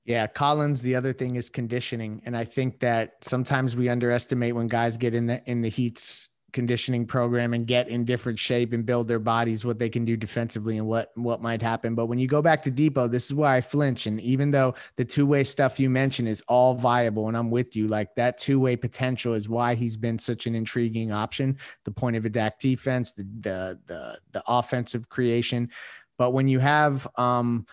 Yeah, 0.04 0.26
Collins. 0.26 0.82
The 0.82 0.94
other 0.94 1.12
thing 1.12 1.36
is 1.36 1.50
conditioning, 1.50 2.22
and 2.24 2.36
I 2.36 2.44
think 2.44 2.80
that 2.80 3.22
sometimes 3.22 3.76
we 3.76 3.88
underestimate 3.88 4.54
when 4.54 4.66
guys 4.66 4.96
get 4.96 5.14
in 5.14 5.26
the 5.26 5.42
in 5.48 5.60
the 5.60 5.68
heats 5.68 6.30
conditioning 6.52 7.06
program 7.06 7.54
and 7.54 7.66
get 7.66 7.88
in 7.88 8.04
different 8.04 8.38
shape 8.38 8.72
and 8.72 8.84
build 8.84 9.08
their 9.08 9.18
bodies 9.18 9.64
what 9.64 9.78
they 9.78 9.88
can 9.88 10.04
do 10.04 10.16
defensively 10.16 10.78
and 10.78 10.86
what 10.86 11.10
what 11.14 11.40
might 11.40 11.62
happen. 11.62 11.94
But 11.94 12.06
when 12.06 12.18
you 12.18 12.26
go 12.26 12.42
back 12.42 12.62
to 12.62 12.70
Dipo 12.70 13.10
this 13.10 13.26
is 13.26 13.34
why 13.34 13.56
I 13.56 13.60
flinch. 13.60 14.06
And 14.06 14.20
even 14.20 14.50
though 14.50 14.74
the 14.96 15.04
two-way 15.04 15.44
stuff 15.44 15.80
you 15.80 15.90
mentioned 15.90 16.28
is 16.28 16.42
all 16.48 16.74
viable 16.74 17.28
and 17.28 17.36
I'm 17.36 17.50
with 17.50 17.76
you 17.76 17.86
like 17.86 18.14
that 18.16 18.38
two-way 18.38 18.76
potential 18.76 19.34
is 19.34 19.48
why 19.48 19.74
he's 19.74 19.96
been 19.96 20.18
such 20.18 20.46
an 20.46 20.54
intriguing 20.54 21.12
option. 21.12 21.58
The 21.84 21.92
point 21.92 22.16
of 22.16 22.24
attack 22.24 22.58
defense 22.58 23.12
the 23.12 23.24
the 23.40 23.78
the, 23.86 24.20
the 24.32 24.42
offensive 24.46 25.08
creation. 25.08 25.70
But 26.18 26.32
when 26.32 26.48
you 26.48 26.58
have 26.58 27.08
um 27.16 27.66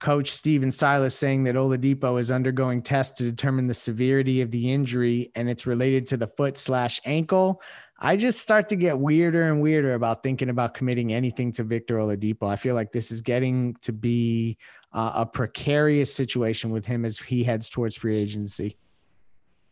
Coach 0.00 0.30
Stephen 0.30 0.70
Silas 0.70 1.16
saying 1.16 1.44
that 1.44 1.56
Oladipo 1.56 2.20
is 2.20 2.30
undergoing 2.30 2.82
tests 2.82 3.18
to 3.18 3.24
determine 3.24 3.66
the 3.66 3.74
severity 3.74 4.40
of 4.40 4.50
the 4.50 4.70
injury 4.72 5.32
and 5.34 5.50
it's 5.50 5.66
related 5.66 6.06
to 6.08 6.16
the 6.16 6.28
foot 6.28 6.56
slash 6.56 7.00
ankle. 7.04 7.60
I 8.00 8.16
just 8.16 8.40
start 8.40 8.68
to 8.68 8.76
get 8.76 8.98
weirder 8.98 9.42
and 9.42 9.60
weirder 9.60 9.94
about 9.94 10.22
thinking 10.22 10.50
about 10.50 10.74
committing 10.74 11.12
anything 11.12 11.50
to 11.52 11.64
Victor 11.64 11.96
Oladipo. 11.96 12.48
I 12.48 12.54
feel 12.54 12.76
like 12.76 12.92
this 12.92 13.10
is 13.10 13.22
getting 13.22 13.74
to 13.82 13.92
be 13.92 14.56
uh, 14.92 15.12
a 15.16 15.26
precarious 15.26 16.14
situation 16.14 16.70
with 16.70 16.86
him 16.86 17.04
as 17.04 17.18
he 17.18 17.42
heads 17.42 17.68
towards 17.68 17.96
free 17.96 18.16
agency. 18.16 18.76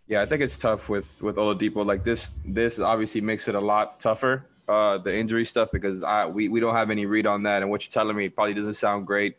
Yeah, 0.09 0.23
I 0.23 0.27
think 0.27 0.43
it's 0.43 0.59
tough 0.59 0.89
with 0.89 1.23
with 1.23 1.37
Oladipo. 1.37 1.87
Like 1.87 2.03
this, 2.03 2.33
this 2.45 2.81
obviously 2.81 3.21
makes 3.21 3.47
it 3.47 3.55
a 3.55 3.61
lot 3.61 4.01
tougher. 4.01 4.47
Uh, 4.69 4.99
the 4.99 5.15
injury 5.15 5.45
stuff 5.45 5.71
because 5.71 6.03
I 6.03 6.27
we, 6.27 6.49
we 6.49 6.59
don't 6.59 6.75
have 6.75 6.91
any 6.91 7.07
read 7.07 7.27
on 7.27 7.45
that, 7.45 7.63
and 7.63 7.71
what 7.71 7.85
you're 7.85 7.93
telling 7.93 8.17
me 8.17 8.29
probably 8.29 8.55
doesn't 8.55 8.75
sound 8.75 9.07
great. 9.07 9.37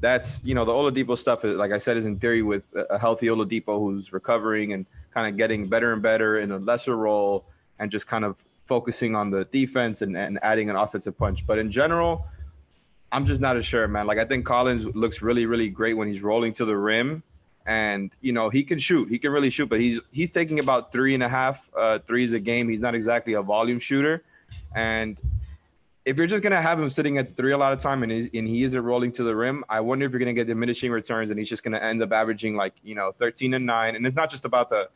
That's 0.00 0.44
you 0.44 0.56
know 0.56 0.64
the 0.64 0.72
Oladipo 0.72 1.16
stuff 1.16 1.44
is 1.44 1.54
like 1.54 1.70
I 1.70 1.78
said 1.78 1.96
is 1.96 2.06
in 2.06 2.18
theory 2.18 2.42
with 2.42 2.72
a 2.90 2.98
healthy 2.98 3.26
Oladipo 3.28 3.78
who's 3.78 4.12
recovering 4.12 4.72
and 4.72 4.86
kind 5.12 5.28
of 5.28 5.36
getting 5.36 5.68
better 5.68 5.92
and 5.92 6.02
better 6.02 6.38
in 6.38 6.50
a 6.50 6.58
lesser 6.58 6.96
role 6.96 7.46
and 7.78 7.90
just 7.90 8.06
kind 8.06 8.24
of 8.24 8.36
focusing 8.66 9.14
on 9.14 9.30
the 9.30 9.44
defense 9.46 10.02
and, 10.02 10.16
and 10.16 10.38
adding 10.42 10.70
an 10.70 10.76
offensive 10.76 11.16
punch. 11.18 11.46
But 11.46 11.58
in 11.58 11.70
general, 11.70 12.26
I'm 13.12 13.26
just 13.26 13.40
not 13.40 13.56
as 13.56 13.66
sure, 13.66 13.86
man. 13.86 14.06
Like 14.06 14.18
I 14.18 14.24
think 14.24 14.44
Collins 14.44 14.86
looks 14.86 15.22
really, 15.22 15.46
really 15.46 15.68
great 15.68 15.94
when 15.94 16.08
he's 16.08 16.22
rolling 16.22 16.52
to 16.54 16.64
the 16.64 16.76
rim, 16.76 17.22
and 17.66 18.12
you 18.20 18.32
know 18.32 18.50
he 18.50 18.64
can 18.64 18.78
shoot. 18.78 19.08
He 19.08 19.18
can 19.18 19.30
really 19.30 19.50
shoot, 19.50 19.68
but 19.68 19.80
he's 19.80 20.00
he's 20.10 20.32
taking 20.32 20.58
about 20.58 20.92
three 20.92 21.14
and 21.14 21.22
a 21.22 21.28
half 21.28 21.68
uh, 21.76 21.98
threes 22.00 22.32
a 22.32 22.40
game. 22.40 22.68
He's 22.68 22.80
not 22.80 22.94
exactly 22.94 23.34
a 23.34 23.42
volume 23.42 23.78
shooter, 23.78 24.22
and 24.74 25.20
if 26.04 26.18
you're 26.18 26.26
just 26.26 26.42
gonna 26.42 26.60
have 26.60 26.78
him 26.78 26.88
sitting 26.88 27.16
at 27.18 27.36
three 27.36 27.52
a 27.52 27.58
lot 27.58 27.72
of 27.72 27.78
time 27.78 28.02
and, 28.02 28.12
and 28.12 28.48
he 28.48 28.62
isn't 28.62 28.82
rolling 28.82 29.10
to 29.12 29.22
the 29.22 29.34
rim, 29.34 29.64
I 29.68 29.80
wonder 29.80 30.04
if 30.04 30.12
you're 30.12 30.18
gonna 30.18 30.34
get 30.34 30.46
diminishing 30.46 30.90
returns 30.90 31.30
and 31.30 31.38
he's 31.38 31.48
just 31.48 31.62
gonna 31.62 31.78
end 31.78 32.02
up 32.02 32.12
averaging 32.12 32.56
like 32.56 32.74
you 32.82 32.94
know 32.94 33.12
13 33.18 33.54
and 33.54 33.64
nine. 33.64 33.96
And 33.96 34.06
it's 34.06 34.16
not 34.16 34.30
just 34.30 34.44
about 34.44 34.70
the 34.70 34.88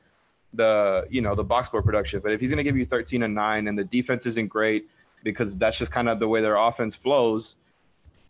the 0.58 1.06
you 1.08 1.22
know 1.22 1.34
the 1.34 1.44
box 1.44 1.68
score 1.68 1.82
production. 1.82 2.20
But 2.20 2.32
if 2.32 2.40
he's 2.40 2.50
going 2.50 2.58
to 2.58 2.64
give 2.64 2.76
you 2.76 2.84
13 2.84 3.22
and 3.22 3.34
nine, 3.34 3.68
and 3.68 3.78
the 3.78 3.84
defense 3.84 4.26
isn't 4.26 4.48
great 4.48 4.90
because 5.24 5.56
that's 5.56 5.78
just 5.78 5.90
kind 5.90 6.08
of 6.08 6.18
the 6.18 6.28
way 6.28 6.42
their 6.42 6.56
offense 6.56 6.94
flows, 6.94 7.56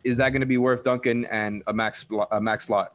is 0.05 0.15
that 0.17 0.29
going 0.29 0.39
to 0.39 0.47
be 0.47 0.57
worth 0.57 0.83
Duncan 0.83 1.25
and 1.25 1.61
a 1.67 1.73
max 1.73 2.05
a 2.31 2.39
max 2.39 2.67
slot? 2.67 2.93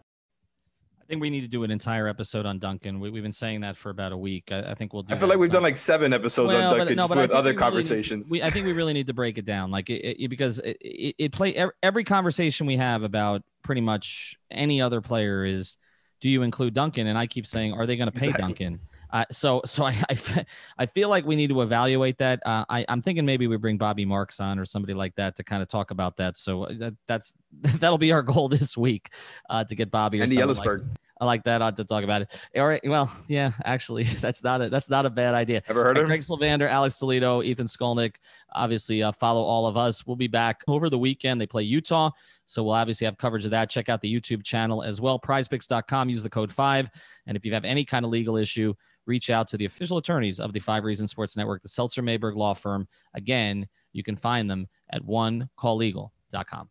I 1.05 1.07
think 1.07 1.20
we 1.20 1.29
need 1.29 1.42
to 1.42 1.49
do 1.49 1.64
an 1.64 1.70
entire 1.70 2.09
episode 2.09 2.47
on 2.47 2.59
Duncan. 2.59 2.99
We, 2.99 3.11
have 3.11 3.23
been 3.23 3.31
saying 3.31 3.61
that 3.61 3.77
for 3.77 3.90
about 3.90 4.12
a 4.12 4.16
week. 4.16 4.51
I, 4.51 4.70
I 4.70 4.75
think 4.75 4.94
we'll 4.94 5.03
do. 5.03 5.12
I 5.12 5.18
feel 5.18 5.29
like 5.29 5.37
we've 5.37 5.51
done 5.51 5.62
like 5.62 5.77
seven 5.77 6.14
episodes 6.14 6.55
well, 6.55 6.73
on 6.73 6.79
Duncan 6.79 6.97
but, 6.97 7.14
no, 7.14 7.20
with 7.20 7.31
other 7.31 7.53
conversations. 7.53 8.31
We, 8.31 8.42
I 8.42 8.49
think 8.49 8.64
we 8.64 8.73
really 8.73 8.94
need 8.94 9.09
to 9.09 9.12
break 9.12 9.37
it 9.37 9.44
down, 9.44 9.70
like 9.70 9.90
it, 9.90 10.16
it, 10.18 10.29
because 10.29 10.61
it, 10.61 10.79
it, 10.81 11.14
it 11.18 11.33
play 11.33 11.62
every 11.83 12.05
conversation 12.05 12.66
we 12.66 12.79
have 12.79 13.03
about 13.03 13.42
pretty 13.62 13.83
much 13.83 14.37
any 14.51 14.81
other 14.81 15.03
player 15.03 15.44
is, 15.44 15.77
do 16.23 16.31
you 16.31 16.40
include 16.40 16.73
Duncan? 16.73 17.07
And 17.07 17.18
I 17.18 17.27
keep 17.27 17.47
saying, 17.47 17.75
are 17.75 17.85
they 17.85 17.99
going 17.99 18.11
to 18.11 18.18
pay 18.18 18.29
exactly. 18.29 18.55
Duncan? 18.55 18.81
Uh, 19.14 19.24
so 19.31 19.62
so 19.66 19.85
I, 19.85 19.96
I, 20.11 20.44
I 20.77 20.87
feel 20.87 21.09
like 21.09 21.24
we 21.24 21.37
need 21.37 21.48
to 21.48 21.62
evaluate 21.62 22.18
that. 22.18 22.42
Uh, 22.44 22.64
I, 22.68 22.85
I'm 22.88 23.00
thinking 23.00 23.24
maybe 23.24 23.46
we 23.46 23.57
bring 23.57 23.79
Bobby 23.79 24.05
Marks 24.05 24.40
on 24.40 24.59
or 24.59 24.66
somebody 24.66 24.92
like 24.92 25.14
that 25.14 25.37
to 25.37 25.44
kind 25.44 25.62
of 25.62 25.68
talk 25.68 25.90
about 25.90 26.18
that. 26.18 26.37
So 26.37 26.64
uh, 26.64 26.72
that, 26.79 26.94
that's 27.07 27.33
that'll 27.79 27.96
be 27.96 28.12
our 28.12 28.22
goal 28.22 28.48
this 28.48 28.77
week 28.77 29.11
uh, 29.48 29.64
to 29.64 29.74
get 29.74 29.90
Bobby 29.90 30.20
or 30.20 30.24
Andy 30.24 30.37
Elisburg. 30.37 30.81
Like, 30.81 30.98
I 31.20 31.27
like 31.27 31.44
that. 31.44 31.62
On 31.62 31.74
to 31.74 31.85
talk 31.85 32.03
about 32.03 32.22
it. 32.22 32.29
All 32.57 32.66
right. 32.66 32.81
Well, 32.85 33.11
yeah, 33.29 33.53
actually, 33.64 34.05
that's 34.20 34.42
not 34.42 34.61
a 34.61 34.68
that's 34.68 34.90
not 34.90 35.07
a 35.07 35.11
bad 35.11 35.35
idea. 35.35 35.62
Ever 35.68 35.85
heard 35.85 35.98
of 35.98 36.07
Greg 36.07 36.20
Sylvander, 36.20 36.68
Alex 36.68 36.98
Toledo, 36.98 37.42
Ethan 37.42 37.66
Skolnick. 37.66 38.16
Obviously, 38.53 39.03
uh, 39.03 39.12
follow 39.12 39.42
all 39.42 39.66
of 39.66 39.77
us. 39.77 40.07
We'll 40.07 40.16
be 40.16 40.29
back 40.29 40.62
over 40.68 40.90
the 40.90 40.98
weekend. 40.98 41.40
They 41.40 41.46
play 41.46 41.62
Utah, 41.62 42.11
so 42.46 42.64
we'll 42.64 42.74
obviously 42.74 43.05
have 43.05 43.16
coverage 43.16 43.44
of 43.44 43.53
that. 43.53 43.70
Check 43.70 43.88
out 43.88 44.00
the 44.00 44.12
YouTube 44.12 44.44
channel 44.44 44.83
as 44.83 45.00
well. 45.00 45.18
PrizePicks.com. 45.18 46.09
Use 46.09 46.22
the 46.22 46.31
code 46.31 46.53
five, 46.53 46.88
and 47.27 47.37
if 47.37 47.46
you 47.46 47.53
have 47.55 47.64
any 47.64 47.85
kind 47.85 48.05
of 48.05 48.11
legal 48.11 48.37
issue 48.37 48.74
reach 49.07 49.31
out 49.31 49.48
to 49.48 49.57
the 49.57 49.64
official 49.64 49.98
attorneys 49.98 50.40
of 50.40 50.53
the 50.53 50.61
Five 50.61 50.85
Reasons 50.85 51.11
Sports 51.11 51.37
Network, 51.37 51.62
the 51.62 51.68
Seltzer 51.68 52.03
Mayberg 52.03 52.37
Law 52.37 52.55
Firm. 52.55 52.88
Again, 53.14 53.68
you 53.92 54.03
can 54.03 54.16
find 54.16 54.50
them 54.50 54.66
at 54.90 55.03
onecalllegal.com. 55.03 56.70